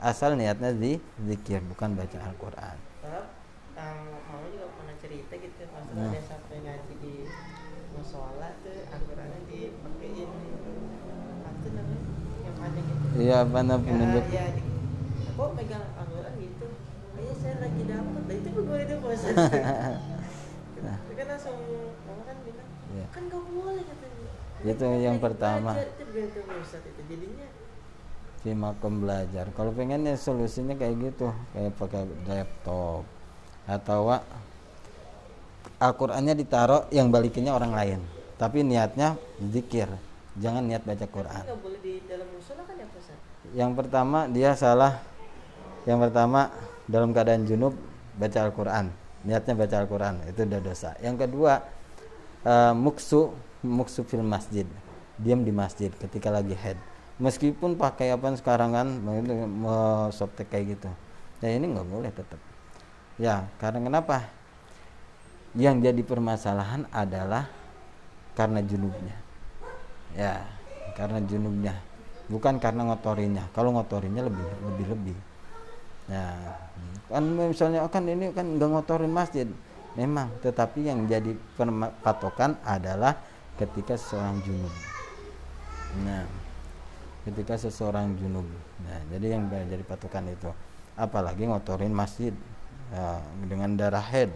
Asal 0.02 0.40
niatnya 0.40 0.72
di 0.72 0.98
zikir 1.28 1.60
bukan 1.68 1.94
baca 2.00 2.18
Al-Quran. 2.32 2.78
Mau 3.76 4.42
juga 4.50 4.68
pernah 4.72 4.96
cerita 5.04 5.34
gitu 5.36 5.62
ada 5.76 6.20
sampai 6.24 6.58
ngaji 6.64 6.94
di 7.04 7.14
musola 7.94 8.56
tuh 8.64 8.80
Al-Qurannya 8.90 9.40
dipakein. 9.52 10.30
Apa 11.44 11.68
namanya? 11.70 12.00
Yang 12.44 12.56
ada 12.56 12.80
gitu 12.80 13.04
iya 13.20 13.36
apa 13.44 13.60
namanya? 13.64 13.86
Penunjuk. 13.86 14.26
ya, 14.32 14.46
ya, 14.52 14.64
kok 15.36 15.50
pegang 15.60 15.86
saya 17.46 17.62
lagi 17.62 17.84
dapat 17.86 18.06
nah 18.06 18.10
itu 18.10 18.25
gue 18.25 18.25
itu 18.86 18.96
nah. 20.86 20.98
kan 21.02 21.26
langsung 21.34 21.58
mama 22.06 22.22
kan 22.30 22.38
bilang 22.46 22.70
ya. 22.94 23.06
kan 23.10 23.24
gak 23.26 23.44
boleh 23.50 23.84
katanya. 23.84 24.30
Itu 24.66 24.86
yang 25.02 25.18
pertama. 25.18 25.72
itu 25.74 26.04
itu 26.14 27.02
jadinya. 27.10 27.48
Di 28.46 28.54
makom 28.54 29.02
belajar. 29.02 29.50
Kalau 29.58 29.74
pengennya 29.74 30.14
solusinya 30.14 30.78
kayak 30.78 30.96
gitu 31.02 31.34
kayak 31.58 31.74
pakai 31.82 32.06
laptop. 32.30 33.02
Atau 33.66 34.14
Al-Qur'annya 35.82 36.38
ditaruh 36.38 36.86
yang 36.94 37.10
balikinnya 37.10 37.58
orang 37.58 37.74
lain. 37.74 38.00
Tapi 38.38 38.62
niatnya 38.62 39.18
zikir 39.42 39.90
jangan 40.38 40.62
niat 40.62 40.86
baca 40.86 41.06
Quran. 41.10 41.44
Boleh 41.58 41.80
di 41.82 42.04
dalam 42.06 42.28
musola 42.30 42.62
kan 42.68 42.76
ya 42.78 42.86
Ustaz? 42.94 43.18
yang 43.58 43.72
pertama 43.74 44.30
dia 44.30 44.54
salah. 44.54 45.02
Yang 45.86 46.10
pertama 46.10 46.50
dalam 46.86 47.14
keadaan 47.14 47.46
junub 47.46 47.74
baca 48.16 48.38
Al-Quran. 48.48 48.92
Niatnya 49.26 49.54
baca 49.58 49.76
Al-Quran 49.82 50.16
itu 50.30 50.46
udah 50.46 50.62
dosa. 50.62 50.94
Yang 51.02 51.28
kedua 51.28 51.64
uh, 52.46 52.74
muksu 52.74 53.36
muksu 53.62 54.02
fil 54.08 54.26
masjid. 54.26 54.68
Diam 55.16 55.48
di 55.48 55.52
masjid 55.56 55.88
ketika 55.96 56.28
lagi 56.28 56.52
head 56.52 56.76
meskipun 57.16 57.80
pakai 57.80 58.12
apa 58.12 58.36
sekarang 58.36 58.76
kan 58.76 58.88
softtek 60.12 60.52
kayak 60.52 60.80
gitu. 60.80 60.90
Ya 61.44 61.56
ini 61.56 61.72
nggak 61.72 61.88
boleh 61.88 62.12
tetap 62.12 62.40
ya 63.16 63.48
karena 63.60 63.80
kenapa? 63.84 64.28
Yang 65.56 65.88
jadi 65.88 66.02
permasalahan 66.04 66.84
adalah 66.92 67.48
karena 68.36 68.60
junubnya. 68.60 69.16
Ya 70.12 70.44
karena 71.00 71.24
junubnya. 71.24 71.80
Bukan 72.28 72.60
karena 72.60 72.84
ngotorinya. 72.92 73.48
Kalau 73.56 73.72
ngotorinya 73.72 74.28
lebih 74.28 74.44
lebih 74.68 74.86
lebih 74.92 75.18
ya 76.06 76.26
kan 77.10 77.22
misalnya 77.26 77.86
oh, 77.86 77.90
kan 77.90 78.06
ini 78.06 78.34
kan 78.34 78.46
nggak 78.58 78.70
ngotorin 78.70 79.14
masjid. 79.14 79.48
Memang 79.96 80.28
tetapi 80.44 80.92
yang 80.92 81.08
jadi 81.08 81.32
patokan 82.04 82.60
adalah 82.68 83.16
ketika 83.56 83.96
seorang 83.96 84.44
junub. 84.44 84.74
Nah 86.04 86.28
ketika 87.24 87.56
seseorang 87.56 88.14
junub. 88.20 88.46
Nah 88.84 89.00
jadi 89.10 89.40
yang 89.40 89.48
jadi 89.48 89.82
patokan 89.88 90.28
itu. 90.30 90.52
Apalagi 91.00 91.48
ngotorin 91.48 91.96
masjid 91.96 92.32
ya, 92.92 93.20
dengan 93.48 93.76
darah 93.76 94.04
head 94.04 94.32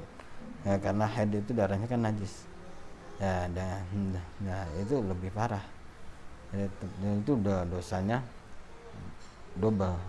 ya, 0.64 0.76
karena 0.80 1.06
head 1.08 1.30
itu 1.32 1.52
darahnya 1.52 1.88
kan 1.92 2.02
najis. 2.02 2.48
Ya 3.20 3.52
dan 3.52 3.84
nah, 4.40 4.64
itu 4.80 4.96
lebih 5.04 5.28
parah. 5.36 5.64
Itu 6.56 7.36
dosanya 7.44 8.24
double. 9.60 10.00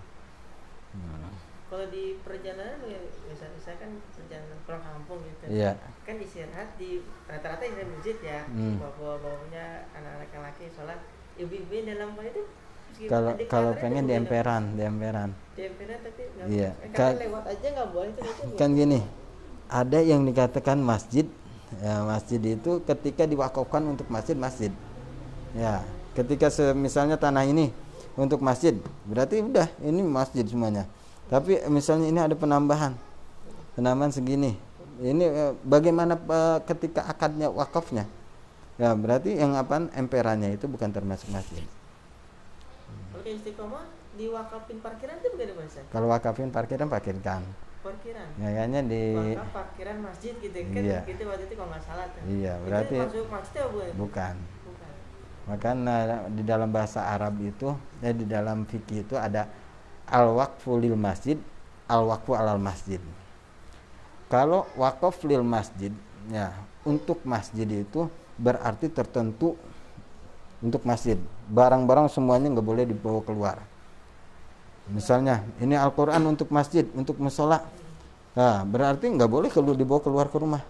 Hmm. 0.94 1.49
Kalau 1.70 1.86
di 1.86 2.18
perjalanan 2.26 2.82
ya, 2.82 2.98
misalnya 3.30 3.60
saya 3.62 3.78
kan 3.78 3.94
perjalanan 4.18 4.58
pulang 4.66 4.82
kampung 4.82 5.22
gitu. 5.22 5.54
Ya. 5.54 5.78
kan 6.02 6.18
istirahat 6.18 6.74
di 6.74 7.06
rata-rata 7.30 7.62
di 7.62 7.86
masjid 7.86 8.18
ya. 8.18 8.42
Hmm. 8.50 8.82
bawa 8.82 9.22
bawanya 9.22 9.86
anak-anak 9.94 10.28
yang 10.34 10.42
laki 10.42 10.64
sholat 10.74 10.98
ibu-ibu 11.38 11.86
dalam 11.86 12.10
itu 12.20 12.42
kalau 13.06 13.32
kalau 13.48 13.72
pengen 13.78 14.04
di 14.04 14.14
emperan 14.18 14.76
di 14.76 14.82
emperan. 14.84 15.30
Di 15.54 15.62
emperan 15.70 15.98
tapi 16.02 16.22
nggak 16.36 16.46
iya. 16.50 16.70
kan 16.92 17.16
lewat 17.16 17.44
aja 17.48 17.66
nggak 17.70 17.88
boleh 17.94 18.12
itu 18.12 18.56
kan 18.58 18.68
gini 18.74 19.00
ada 19.70 19.98
yang 20.02 20.26
dikatakan 20.26 20.78
masjid 20.82 21.24
ya 21.78 22.02
masjid 22.02 22.42
itu 22.42 22.82
ketika 22.82 23.24
diwakafkan 23.30 23.82
untuk 23.86 24.10
masjid 24.10 24.34
masjid 24.34 24.72
ya 25.54 25.86
ketika 26.18 26.50
misalnya 26.74 27.14
tanah 27.14 27.46
ini 27.46 27.70
untuk 28.18 28.42
masjid 28.42 28.74
berarti 29.06 29.38
udah 29.38 29.70
ini 29.86 30.02
masjid 30.02 30.42
semuanya 30.42 30.90
tapi 31.30 31.62
misalnya 31.70 32.10
ini 32.10 32.20
ada 32.20 32.34
penambahan. 32.34 32.98
Penambahan 33.78 34.10
segini. 34.10 34.58
Ini 34.98 35.24
eh, 35.30 35.52
bagaimana 35.62 36.18
eh, 36.18 36.58
ketika 36.66 37.06
akadnya 37.06 37.46
wakafnya? 37.48 38.04
Ya 38.76 38.92
berarti 38.98 39.38
yang 39.38 39.54
apa 39.54 39.86
emperannya 39.94 40.58
itu 40.58 40.66
bukan 40.66 40.90
termasuk 40.90 41.30
masjid. 41.30 41.62
Oke 43.14 43.30
istiqomah 43.38 43.86
diwakafin 44.18 44.82
parkiran 44.82 45.16
itu 45.22 45.28
bagaimana 45.32 45.68
kalau 45.94 46.06
wakafin 46.10 46.50
parkiran 46.50 46.90
parkirkan. 46.90 47.46
Parkiran? 47.80 48.28
Ya 48.36 48.48
kayaknya 48.52 48.80
di 48.84 49.02
Wakaf 49.16 49.48
parkiran 49.54 49.96
masjid 50.04 50.34
gitu 50.36 50.58
kan 50.58 50.82
iya. 50.84 51.00
gitu 51.06 51.22
waktu 51.30 51.44
itu 51.48 51.54
kalau 51.56 51.70
nggak 51.70 51.84
salah 51.86 52.06
tuh. 52.10 52.22
Iya 52.26 52.54
berarti 52.66 52.96
itu 52.96 53.06
masuk 53.06 53.28
masjid 53.30 53.60
apa 53.62 53.70
bukan? 53.70 53.94
Bukan. 53.96 54.34
Bukan. 54.66 54.92
Makanya 55.48 55.96
di 56.28 56.42
dalam 56.44 56.68
bahasa 56.68 57.00
Arab 57.06 57.38
itu 57.40 57.68
ya 58.02 58.10
di 58.12 58.26
dalam 58.28 58.66
fikih 58.66 59.06
itu 59.06 59.14
ada 59.16 59.48
al 60.10 60.34
waqfu 60.34 60.76
lil 60.76 60.98
masjid 60.98 61.38
al 61.86 62.06
waqfu 62.06 62.34
alal 62.34 62.58
masjid. 62.58 62.98
Kalau 64.30 64.66
wakaf 64.78 65.26
lil 65.26 65.42
masjid 65.42 65.90
ya 66.30 66.54
untuk 66.86 67.18
masjid 67.26 67.66
itu 67.66 68.06
berarti 68.38 68.86
tertentu 68.86 69.58
untuk 70.62 70.86
masjid. 70.86 71.18
Barang-barang 71.50 72.06
semuanya 72.06 72.46
nggak 72.54 72.66
boleh 72.66 72.84
dibawa 72.86 73.20
keluar. 73.26 73.58
Misalnya 74.86 75.42
ini 75.58 75.74
Al-Quran 75.74 76.22
untuk 76.30 76.50
masjid 76.54 76.86
untuk 76.94 77.18
musola. 77.18 77.66
Nah, 78.38 78.62
berarti 78.62 79.10
nggak 79.10 79.30
boleh 79.30 79.50
kalau 79.50 79.74
dibawa 79.74 79.98
keluar 79.98 80.26
ke 80.30 80.38
rumah. 80.38 80.62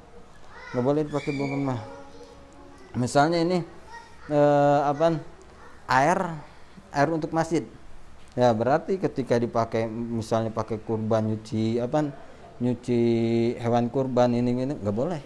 Nggak 0.73 0.85
boleh 0.85 1.03
dipakai 1.05 1.33
ke 1.37 1.45
rumah. 1.45 1.79
Misalnya 2.97 3.45
ini 3.45 3.59
eh, 4.33 4.81
apa 4.89 5.21
air 5.85 6.19
air 6.91 7.09
untuk 7.13 7.31
masjid 7.37 7.63
ya 8.39 8.55
berarti 8.55 8.99
ketika 9.03 9.35
dipakai 9.39 9.91
misalnya 9.91 10.55
pakai 10.55 10.79
kurban 10.79 11.27
nyuci 11.35 11.83
apa 11.83 12.15
nyuci 12.63 13.01
hewan 13.59 13.91
kurban 13.91 14.31
ini 14.37 14.55
ini 14.55 14.75
nggak 14.77 14.95
boleh. 14.95 15.23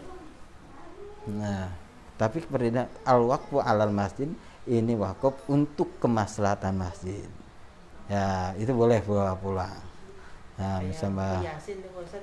Nah 1.29 1.69
tapi 2.15 2.41
perbedaan 2.41 2.89
al 3.05 3.27
wakfu 3.27 3.59
alal 3.61 3.91
masjid 3.91 4.31
ini 4.65 4.95
wakaf 4.97 5.37
untuk 5.51 5.99
kemaslahatan 6.01 6.79
masjid. 6.79 7.27
Ya 8.09 8.55
itu 8.57 8.73
boleh 8.73 9.03
bawa 9.05 9.37
pulang. 9.37 9.83
Nah 10.55 10.79
yasin 10.87 11.13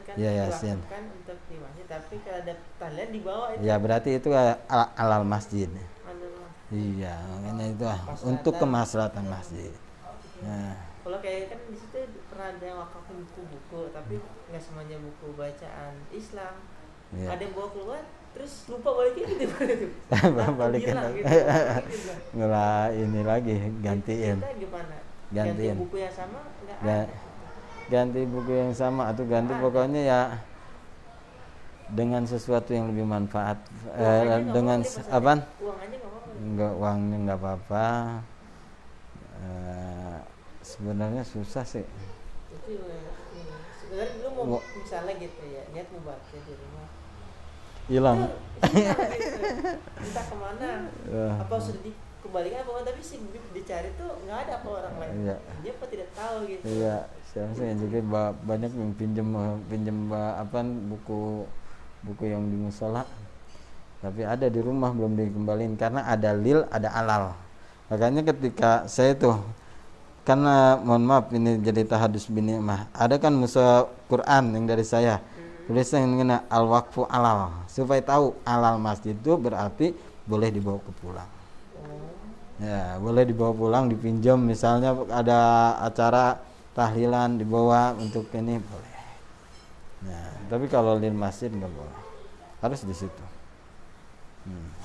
kan 0.08 0.16
ya 0.16 0.32
yasin. 0.48 0.80
kan 0.88 1.04
untuk 1.12 1.36
di 1.52 1.60
masjid 1.60 1.86
tapi 1.86 2.16
kalau 2.24 2.40
ada 2.42 2.54
talian 2.80 3.10
di 3.12 3.20
bawah 3.20 3.48
itu. 3.54 3.62
Ya 3.68 3.76
berarti 3.78 4.10
itu 4.18 4.32
al 4.34 4.58
alal 4.96 5.28
masjid. 5.28 5.68
Iya 6.72 7.20
makanya 7.36 7.66
itu 7.68 7.84
ah, 7.84 8.00
untuk 8.24 8.56
kemaslahatan 8.56 9.28
masjid 9.28 9.76
nah. 10.46 10.76
Kalau 11.02 11.18
kayak 11.18 11.50
kan 11.50 11.60
di 11.66 11.78
situ 11.82 11.98
pernah 12.30 12.54
ada 12.54 12.62
yang 12.62 12.78
wakaf 12.78 13.06
buku-buku 13.10 13.90
tapi 13.90 14.22
nggak 14.22 14.62
semuanya 14.62 14.98
buku 15.02 15.34
bacaan 15.34 15.94
Islam. 16.14 16.56
Ya. 17.12 17.28
ada 17.28 17.44
yang 17.44 17.52
bawa 17.52 17.68
keluar 17.76 18.04
terus 18.32 18.54
lupa 18.72 18.90
balikin 18.96 19.28
gitu. 19.36 19.56
Balikin 20.64 20.96
gitu, 20.96 21.28
nggak 22.40 22.86
ini 22.96 23.22
lagi 23.28 23.56
gantiin. 23.84 24.38
Kita 24.40 24.56
gimana? 24.56 24.96
Gantiin. 25.32 25.76
ganti 25.76 25.84
buku 25.84 25.98
yang 26.00 26.14
sama 26.16 26.40
enggak 26.64 26.78
Ga 26.80 27.00
ganti 27.92 28.22
buku 28.24 28.52
yang 28.56 28.72
sama 28.72 29.12
atau 29.12 29.24
ganti 29.28 29.52
pokoknya 29.60 30.02
ya 30.08 30.22
dengan 31.92 32.24
sesuatu 32.24 32.72
yang 32.72 32.88
lebih 32.88 33.04
manfaat 33.04 33.60
eh, 34.00 34.40
dengan 34.56 34.80
apa? 35.12 35.44
Enggak 36.40 36.74
uangnya 36.80 37.18
nggak 37.28 37.40
apa-apa. 37.44 37.88
Eh, 39.44 39.81
sebenarnya 40.72 41.24
susah 41.28 41.68
sih. 41.68 41.84
Sebenarnya 43.84 44.12
dulu 44.24 44.30
mau 44.32 44.60
misalnya 44.80 45.14
gitu 45.20 45.44
ya 45.52 45.64
niat 45.76 45.88
mau 45.92 46.02
baca 46.08 46.38
di 46.40 46.54
rumah. 46.56 46.88
Hilang. 47.92 48.20
Gitu. 48.24 48.38
entah 50.06 50.26
ke 50.30 50.36
mana 50.38 50.70
uh. 51.10 51.34
apa 51.42 51.56
sudah 51.60 51.82
di 51.82 51.92
kembalikan 52.22 52.62
apa 52.62 52.86
tapi 52.86 53.02
si 53.02 53.18
dicari 53.52 53.90
tuh 53.98 54.14
nggak 54.24 54.38
ada 54.48 54.54
apa 54.64 54.70
orang 54.70 54.96
lain. 54.96 55.14
Iya. 55.28 55.36
dia 55.60 55.72
apa 55.76 55.86
tidak 55.92 56.10
tahu 56.16 56.38
gitu. 56.48 56.64
Iya 56.64 56.98
saya 57.32 57.74
juga 57.80 58.00
banyak 58.44 58.72
yang 58.76 58.92
pinjam 58.96 59.28
pinjam 59.72 59.98
apa 60.12 60.64
buku 60.64 61.48
buku 62.04 62.24
yang 62.28 62.48
di 62.48 62.58
musola. 62.60 63.04
Tapi 64.02 64.26
ada 64.26 64.50
di 64.50 64.58
rumah 64.58 64.90
belum 64.90 65.14
dikembaliin 65.14 65.78
karena 65.78 66.08
ada 66.08 66.34
lil 66.34 66.66
ada 66.74 66.90
alal. 66.90 67.38
Makanya 67.92 68.24
ketika 68.24 68.88
saya 68.88 69.14
tuh 69.14 69.36
karena 70.22 70.78
mohon 70.78 71.02
maaf 71.02 71.34
ini 71.34 71.58
jadi 71.58 71.82
tahadus 71.82 72.30
bini 72.30 72.62
mah. 72.62 72.86
Ada 72.94 73.18
kan 73.18 73.34
musa 73.34 73.90
Quran 74.06 74.54
yang 74.54 74.66
dari 74.70 74.86
saya? 74.86 75.18
Hmm. 75.18 75.66
tulisan 75.66 76.06
yang 76.06 76.42
al 76.46 76.66
wakfu 76.70 77.10
alal. 77.10 77.66
Supaya 77.66 78.02
tahu 78.06 78.38
alal 78.46 78.78
masjid 78.78 79.18
itu 79.18 79.34
berarti 79.38 79.98
boleh 80.30 80.50
dibawa 80.54 80.78
ke 80.78 80.92
pulang. 81.02 81.30
Ya 82.62 83.02
boleh 83.02 83.26
dibawa 83.26 83.54
pulang 83.54 83.90
dipinjam. 83.90 84.38
Misalnya 84.38 84.94
ada 85.10 85.74
acara 85.82 86.38
tahlilan 86.78 87.42
dibawa 87.42 87.98
untuk 87.98 88.30
ini 88.38 88.62
boleh. 88.62 88.98
Nah 90.06 90.30
tapi 90.50 90.70
kalau 90.70 91.02
lil 91.02 91.18
masjid 91.18 91.50
nggak 91.50 91.72
boleh. 91.74 92.00
Harus 92.62 92.86
di 92.86 92.94
situ. 92.94 93.26
Hmm. 94.46 94.81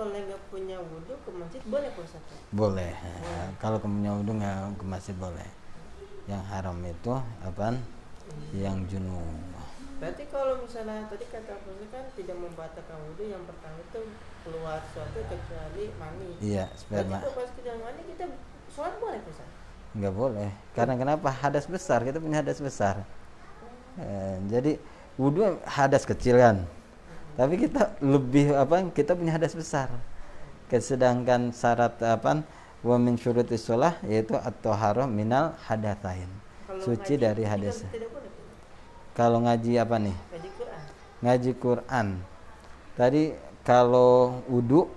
Kalau 0.00 0.16
nggak 0.16 0.42
punya 0.48 0.80
wudhu 0.80 1.12
ke 1.12 1.30
masjid 1.36 1.60
boleh 1.68 1.90
puasa 1.92 2.16
boleh. 2.56 2.88
Ya, 2.96 3.52
kalau 3.60 3.76
punya 3.76 4.16
wudhu 4.16 4.32
nggak 4.32 4.80
ke 4.80 4.84
masjid 4.88 5.12
boleh. 5.20 5.44
Yang 6.24 6.42
haram 6.48 6.80
itu 6.88 7.12
apa 7.44 7.76
hmm. 7.76 7.84
yang 8.56 8.80
junub. 8.88 9.20
Berarti 10.00 10.24
kalau 10.32 10.64
misalnya 10.64 11.04
tadi 11.12 11.28
kata 11.28 11.52
kan 11.92 12.04
tidak 12.16 12.36
membatalkan 12.40 12.96
wudhu 13.12 13.28
yang 13.28 13.44
pertama 13.44 13.76
itu 13.76 14.00
keluar 14.40 14.80
suatu 14.96 15.20
kecuali 15.28 15.92
mani. 16.00 16.32
Iya 16.40 16.72
sperma 16.72 17.20
Berarti 17.20 17.36
pas 17.36 17.50
kecuali 17.52 17.80
mani 17.84 18.00
kita 18.08 18.24
sholat 18.72 18.96
boleh 18.96 19.20
bisa 19.28 19.44
nggak 19.90 20.14
boleh. 20.16 20.50
Karena 20.72 20.94
kenapa? 20.96 21.28
Hadas 21.28 21.68
besar. 21.68 22.00
Kita 22.08 22.24
punya 22.24 22.40
hadas 22.40 22.62
besar. 22.62 23.04
Hmm. 23.04 24.00
eh, 24.00 24.36
jadi 24.48 24.72
wudhu 25.20 25.60
hadas 25.68 26.08
kecil 26.08 26.40
kan. 26.40 26.64
Tapi 27.40 27.56
kita 27.56 27.96
lebih 28.04 28.52
apa 28.52 28.84
kita 28.92 29.16
punya 29.16 29.32
hadas 29.32 29.56
besar. 29.56 29.88
Sedangkan 30.68 31.56
syarat 31.56 31.96
apa 32.04 32.44
wa 32.84 32.96
min 33.00 33.16
syuruti 33.16 33.56
sholah 33.56 33.96
yaitu 34.04 34.36
atau 34.36 34.76
haram 34.76 35.08
minal 35.08 35.56
hadatsain. 35.64 36.28
Suci 36.84 37.16
dari 37.16 37.48
hadas 37.48 37.88
kalau 39.16 39.40
ngaji 39.40 39.80
apa 39.80 39.96
nih? 39.96 40.12
Ngaji 40.12 40.50
Quran. 40.52 40.82
Ngaji 41.24 41.52
Quran. 41.56 42.06
Tadi 43.00 43.22
kalau 43.64 44.44
wudhu 44.44 44.92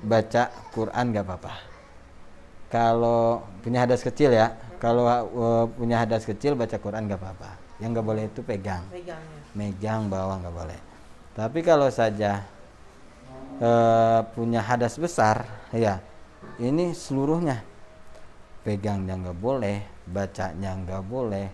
baca 0.00 0.48
Quran 0.72 1.12
gak 1.12 1.24
apa-apa. 1.28 1.52
Kalau 2.72 3.44
punya 3.60 3.84
hadas 3.84 4.00
kecil 4.00 4.32
ya 4.32 4.56
kalau 4.80 5.04
uh, 5.12 5.68
punya 5.68 6.00
hadas 6.00 6.24
kecil 6.24 6.56
baca 6.56 6.80
Quran 6.80 7.04
nggak 7.04 7.20
apa-apa. 7.20 7.60
Yang 7.84 8.00
nggak 8.00 8.06
boleh 8.08 8.24
itu 8.32 8.40
pegang. 8.40 8.80
Pegangnya 8.88 9.40
megang 9.52 10.08
bawah 10.08 10.40
nggak 10.40 10.56
boleh 10.56 10.91
tapi 11.32 11.64
kalau 11.64 11.88
saja 11.88 12.44
uh, 13.60 14.20
punya 14.36 14.60
hadas 14.60 15.00
besar 15.00 15.48
ya 15.72 16.00
ini 16.60 16.92
seluruhnya. 16.92 17.64
Pegangnya 18.62 19.18
nggak 19.18 19.38
boleh 19.42 19.82
bacanya 20.06 20.78
nggak 20.78 21.02
boleh 21.02 21.50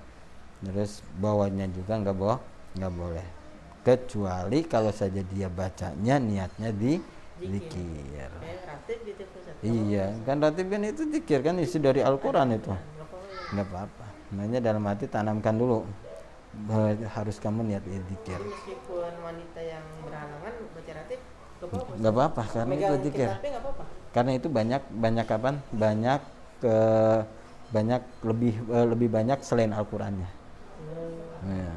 terus 0.61 1.01
bawahnya 1.17 1.65
juga 1.73 1.97
nggak 1.97 2.17
boh 2.17 2.37
nggak 2.77 2.93
boleh. 2.93 3.27
Kecuali 3.81 4.59
kalau 4.69 4.93
saja 4.93 5.25
dia 5.25 5.49
bacanya 5.49 6.21
niatnya 6.21 6.69
di 6.69 7.01
zikir 7.39 8.29
Ustaz. 9.39 9.63
iya 9.63 10.11
kan 10.27 10.43
ratib 10.43 10.67
kan 10.75 10.83
itu 10.83 11.07
zikir 11.07 11.39
kan 11.41 11.55
isi 11.63 11.79
dari 11.81 12.03
Al-Quran 12.03 12.59
itu. 12.59 12.75
Nggak 13.55 13.67
apa-apa. 13.73 14.05
Ya. 14.05 14.35
makanya 14.37 14.61
dalam 14.61 14.85
hati 14.85 15.09
tanamkan 15.09 15.57
dulu 15.57 15.89
harus 17.15 17.37
kamu 17.39 17.61
niat 17.71 17.85
zikir 17.87 18.39
Jadi 18.39 18.51
meskipun 18.51 19.13
wanita 19.23 19.61
yang 19.63 19.85
berhalangan 20.03 20.55
baca 20.75 20.93
ratib 20.93 21.21
nggak 21.99 22.15
apa-apa 22.15 22.43
karena 22.55 22.73
itu 22.75 22.79
megang 22.79 23.03
zikir 23.03 23.29
nggak 23.29 23.63
apa-apa. 23.63 23.85
Karena 24.09 24.31
itu 24.39 24.49
banyak 24.49 24.83
banyak 24.95 25.27
kapan 25.27 25.55
banyak 25.75 26.21
eh, 26.65 27.21
banyak 27.69 28.03
lebih 28.25 28.55
eh, 28.71 28.87
lebih 28.89 29.09
banyak 29.11 29.39
selain 29.43 29.75
Al-Qurannya. 29.75 30.31
Hmm. 31.39 31.55
Ya. 31.55 31.75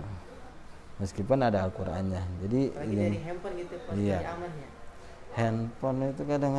meskipun 1.01 1.41
ada 1.41 1.65
Al-Qurannya. 1.65 2.21
Jadi 2.45 2.61
lagi 2.77 2.93
ini 2.93 3.05
dari 3.09 3.21
handphone 3.25 3.55
gitu 3.57 3.75
Iya. 3.97 4.17
aman 4.37 4.51
ya. 4.53 4.69
Handphone 5.31 5.99
itu 6.13 6.23
kadang 6.29 6.53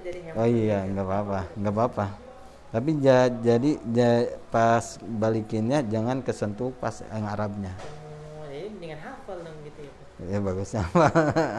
dari 0.00 0.20
handphone 0.24 0.40
oh 0.40 0.48
iya 0.48 0.78
nggak 0.88 1.06
apa-apa 1.06 1.40
nggak 1.60 1.74
apa-apa 1.76 2.06
tapi 2.72 2.90
ja- 2.98 3.28
jadi 3.28 3.70
ja- 3.92 4.28
pas 4.48 4.96
balikinnya 4.98 5.84
jangan 5.84 6.24
kesentuh 6.24 6.72
pas 6.74 7.04
yang 7.04 7.28
Arabnya. 7.28 7.72
Oh, 7.76 8.48
jadi 8.48 8.68
mendingan 8.72 9.00
hafal 9.00 9.36
dong 9.44 9.56
gitu 9.62 9.80
ya 9.84 9.92
ya 10.22 10.38
bagusnya 10.38 10.82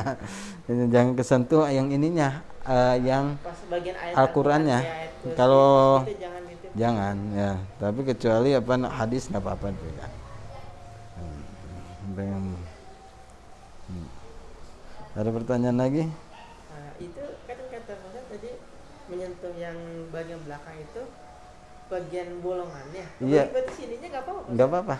jangan 0.93 1.13
kesentuh 1.13 1.67
yang 1.67 1.91
ininya 1.91 2.41
eh, 2.63 2.95
yang 3.03 3.35
pas 3.43 3.59
bagian 3.67 3.95
ayat 3.95 4.15
Al-Qurannya. 4.17 4.79
Kursi, 5.19 5.35
Kalau- 5.35 6.03
itu 6.03 6.15
jangan 6.19 6.41
gitu. 6.47 6.67
jangan 6.75 7.15
ya. 7.35 7.51
Tapi 7.77 7.99
kecuali 8.03 8.49
apa 8.55 8.73
hadis 8.89 9.23
nggak 9.27 9.43
apa-apa 9.43 9.67
juga. 9.71 10.05
Hmm, 12.13 12.55
Hmm. 13.87 14.07
ada 15.13 15.29
pertanyaan 15.29 15.77
lagi 15.77 16.03
Nah, 16.07 16.91
itu 16.97 17.23
kan 17.45 17.57
kata 17.69 17.93
Mas 18.01 18.23
tadi 18.31 18.49
menyentuh 19.13 19.53
yang 19.55 19.77
bagian 20.09 20.41
belakang 20.43 20.75
itu 20.75 21.01
bagian 21.85 22.29
bolongannya. 22.41 23.05
Iya. 23.21 23.43
Berarti 23.53 23.71
sininya 23.77 24.07
nggak 24.09 24.23
apa-apa. 24.25 24.41
nggak 24.49 24.67
apa-apa 24.67 24.95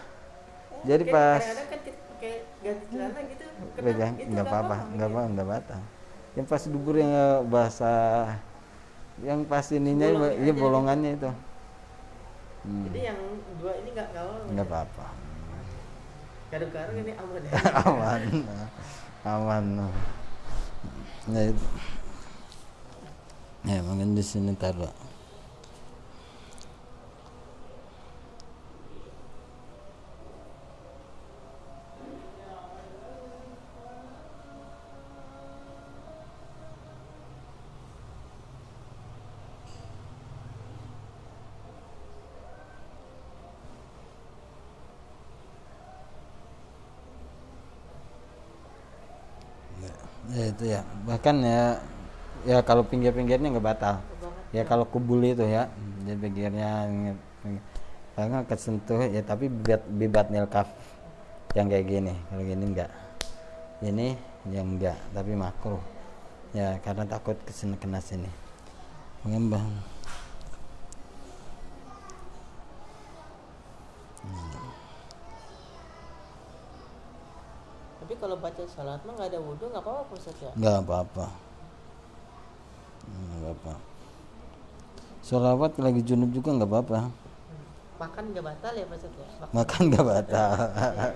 Oh, 0.73 0.81
jadi 0.83 1.03
kayak 1.03 1.13
pas- 1.13 1.41
kadang-kadang 1.41 1.67
kan 1.67 1.79
kita 1.81 1.99
pakai 2.07 2.33
ganti 2.61 2.85
celana 2.87 3.19
gitu. 3.23 3.45
kena 3.45 3.81
pegang 3.81 4.13
gitu, 4.13 4.29
nggak 4.29 4.45
apa-apa 4.45 4.75
nggak 4.93 5.09
gitu. 5.09 5.17
apa 5.17 5.31
nggak 5.33 5.47
batal 5.49 5.81
yang 6.33 6.45
pas 6.45 6.63
dubur 6.65 6.95
yang 6.97 7.11
eh, 7.13 7.39
bahasa 7.45 7.91
yang 9.21 9.39
pas 9.45 9.65
ininya 9.69 10.07
Bolongnya 10.09 10.33
iya 10.35 10.51
aja 10.51 10.61
bolongannya 10.61 11.11
itu 11.17 11.31
Hmm, 12.63 12.87
Jadi 12.87 12.99
yang 13.03 13.19
dua 13.59 13.75
ini 13.75 13.89
nggak 13.91 14.09
kalau 14.15 14.35
nggak 14.47 14.63
apa-apa 14.63 15.05
Garuk-garuk 16.47 16.95
ini 16.95 17.11
aman 17.11 17.41
ya. 17.43 17.51
aman 17.91 18.21
aman 19.25 19.65
nah 21.23 21.43
itu 21.43 21.65
ya 23.63 23.79
mungkin 23.83 24.15
di 24.15 24.23
sini 24.23 24.51
taruh. 24.55 24.91
Ya 50.33 50.49
itu 50.49 50.65
ya. 50.65 50.81
Bahkan 51.05 51.45
ya 51.45 51.77
ya 52.43 52.59
kalau 52.63 52.83
pinggir-pinggirnya 52.83 53.51
nggak 53.55 53.67
batal. 53.67 53.95
Ya 54.53 54.63
kalau 54.67 54.85
kubul 54.85 55.25
itu 55.25 55.41
ya 55.43 55.65
jadi 56.05 56.19
pinggirnya 56.19 56.69
karena 58.13 58.45
kesentuh 58.45 59.01
ya 59.09 59.25
tapi 59.25 59.49
bibat 59.49 59.81
bibat 59.89 60.27
nilkaf 60.29 60.69
yang 61.57 61.67
kayak 61.71 61.89
gini. 61.89 62.13
Kalau 62.29 62.43
gini 62.43 62.63
enggak 62.63 62.91
ini 63.83 64.07
yang 64.51 64.77
enggak 64.77 64.99
tapi 65.15 65.33
makruh. 65.33 65.81
Ya 66.53 66.77
karena 66.85 67.09
takut 67.09 67.33
ke 67.41 67.49
sini 67.49 67.73
kena 67.81 67.97
sini. 67.97 68.29
Mengembang 69.25 69.65
Tapi 78.03 78.19
kalau 78.19 78.35
baca 78.35 78.63
salat 78.67 78.99
mah 79.07 79.15
nggak 79.15 79.31
ada 79.31 79.39
wudhu 79.39 79.71
nggak 79.71 79.79
apa-apa 79.79 80.11
Ustaz 80.11 80.35
ya. 80.43 80.51
enggak 80.59 80.83
apa-apa 80.83 81.52
enggak 83.53 83.73
apa 83.77 83.93
Sholawat 85.23 85.79
lagi 85.79 86.03
junub 86.03 86.35
juga 86.35 86.51
nggak 86.51 86.67
apa-apa. 86.67 87.07
Makan 87.95 88.23
nggak 88.35 88.43
batal 88.43 88.73
ya 88.75 88.83
Pak 88.91 88.97
Ustaz 88.99 89.15
ya. 89.15 89.27
Makan 89.55 89.81
nggak 89.87 90.03
batal. 90.03 90.49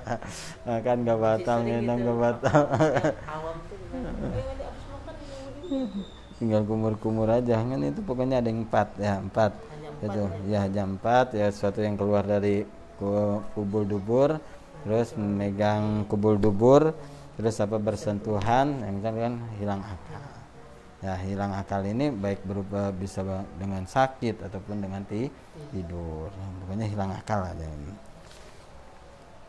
Makan 0.71 0.95
nggak 1.03 1.19
batal 1.19 1.57
minum 1.67 1.83
gitu. 1.83 2.03
nggak 2.07 2.17
batal. 2.23 2.61
Awam 3.35 3.55
tuh 3.67 3.77
tinggal 6.39 6.61
kumur-kumur 6.63 7.27
aja. 7.27 7.59
Kan 7.59 7.83
itu 7.83 7.99
pokoknya 7.99 8.39
ada 8.39 8.47
yang 8.47 8.63
empat 8.63 8.87
ya 8.95 9.19
empat. 9.19 9.51
Empat 9.51 10.07
itu 10.07 10.21
ya? 10.47 10.61
jam 10.71 10.95
empat 10.95 11.27
ya 11.35 11.51
sesuatu 11.51 11.83
yang 11.83 11.99
keluar 11.99 12.23
dari 12.23 12.63
ku- 12.95 13.43
kubul 13.59 13.83
dubur. 13.83 14.39
Terus 14.87 15.19
memegang 15.19 16.07
kubul 16.07 16.39
dubur. 16.39 16.95
Terus 17.35 17.59
apa 17.59 17.75
bersentuhan. 17.75 18.87
Yang 18.87 18.97
kan 19.03 19.13
kan 19.19 19.33
hilang 19.59 19.83
akal 19.83 20.26
ya 20.97 21.13
hilang 21.21 21.53
akal 21.53 21.85
ini 21.85 22.09
baik 22.09 22.41
berupa 22.41 22.89
bisa 22.89 23.21
dengan 23.61 23.85
sakit 23.85 24.41
ataupun 24.49 24.81
dengan 24.81 25.05
ti- 25.05 25.29
tidur 25.69 26.29
Ya, 26.33 26.47
pokoknya 26.63 26.85
hilang 26.89 27.11
akal 27.13 27.45
aja 27.45 27.65
ini. 27.65 27.93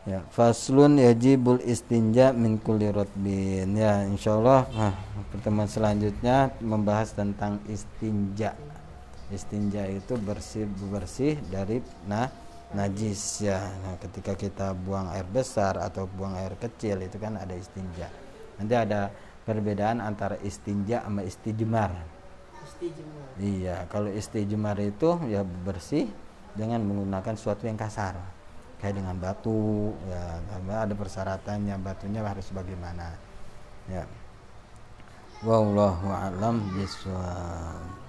Ya, 0.07 0.25
faslun 0.33 0.97
yajibul 0.97 1.61
istinja 1.65 2.33
min 2.33 2.57
kulli 2.57 2.89
rotbin. 2.89 3.75
Ya, 3.77 4.05
insyaallah 4.07 4.65
nah, 4.73 4.95
pertemuan 5.29 5.69
selanjutnya 5.69 6.49
membahas 6.63 7.13
tentang 7.13 7.61
istinja. 7.69 8.55
Istinja 9.29 9.85
itu 9.85 10.17
bersih 10.17 10.65
bersih 10.89 11.37
dari 11.53 11.83
nah 12.09 12.31
najis 12.73 13.45
ya. 13.45 13.59
Nah, 13.85 13.97
ketika 14.01 14.33
kita 14.33 14.73
buang 14.73 15.13
air 15.13 15.25
besar 15.29 15.77
atau 15.77 16.09
buang 16.09 16.33
air 16.37 16.53
kecil 16.57 17.01
itu 17.05 17.17
kan 17.21 17.37
ada 17.37 17.53
istinja. 17.53 18.09
Nanti 18.57 18.73
ada 18.73 19.13
perbedaan 19.49 19.97
antara 19.97 20.37
istinja 20.45 21.01
sama 21.01 21.25
istijmar. 21.25 21.89
Mesti 22.61 22.85
jemur. 22.93 23.25
Iya, 23.41 23.89
kalau 23.89 24.13
istijmar 24.13 24.77
itu 24.77 25.17
ya 25.25 25.41
bersih 25.41 26.05
dengan 26.53 26.85
menggunakan 26.85 27.33
sesuatu 27.33 27.65
yang 27.65 27.73
kasar. 27.81 28.13
Kayak 28.77 29.01
dengan 29.01 29.17
batu, 29.17 29.91
ya 30.05 30.39
ada 30.85 30.93
persyaratannya 30.93 31.75
batunya 31.81 32.21
harus 32.21 32.47
bagaimana. 32.53 33.17
Ya. 33.89 34.05
Wallahu 35.41 36.07
a'lam 36.13 36.61
bishawab. 36.77 38.08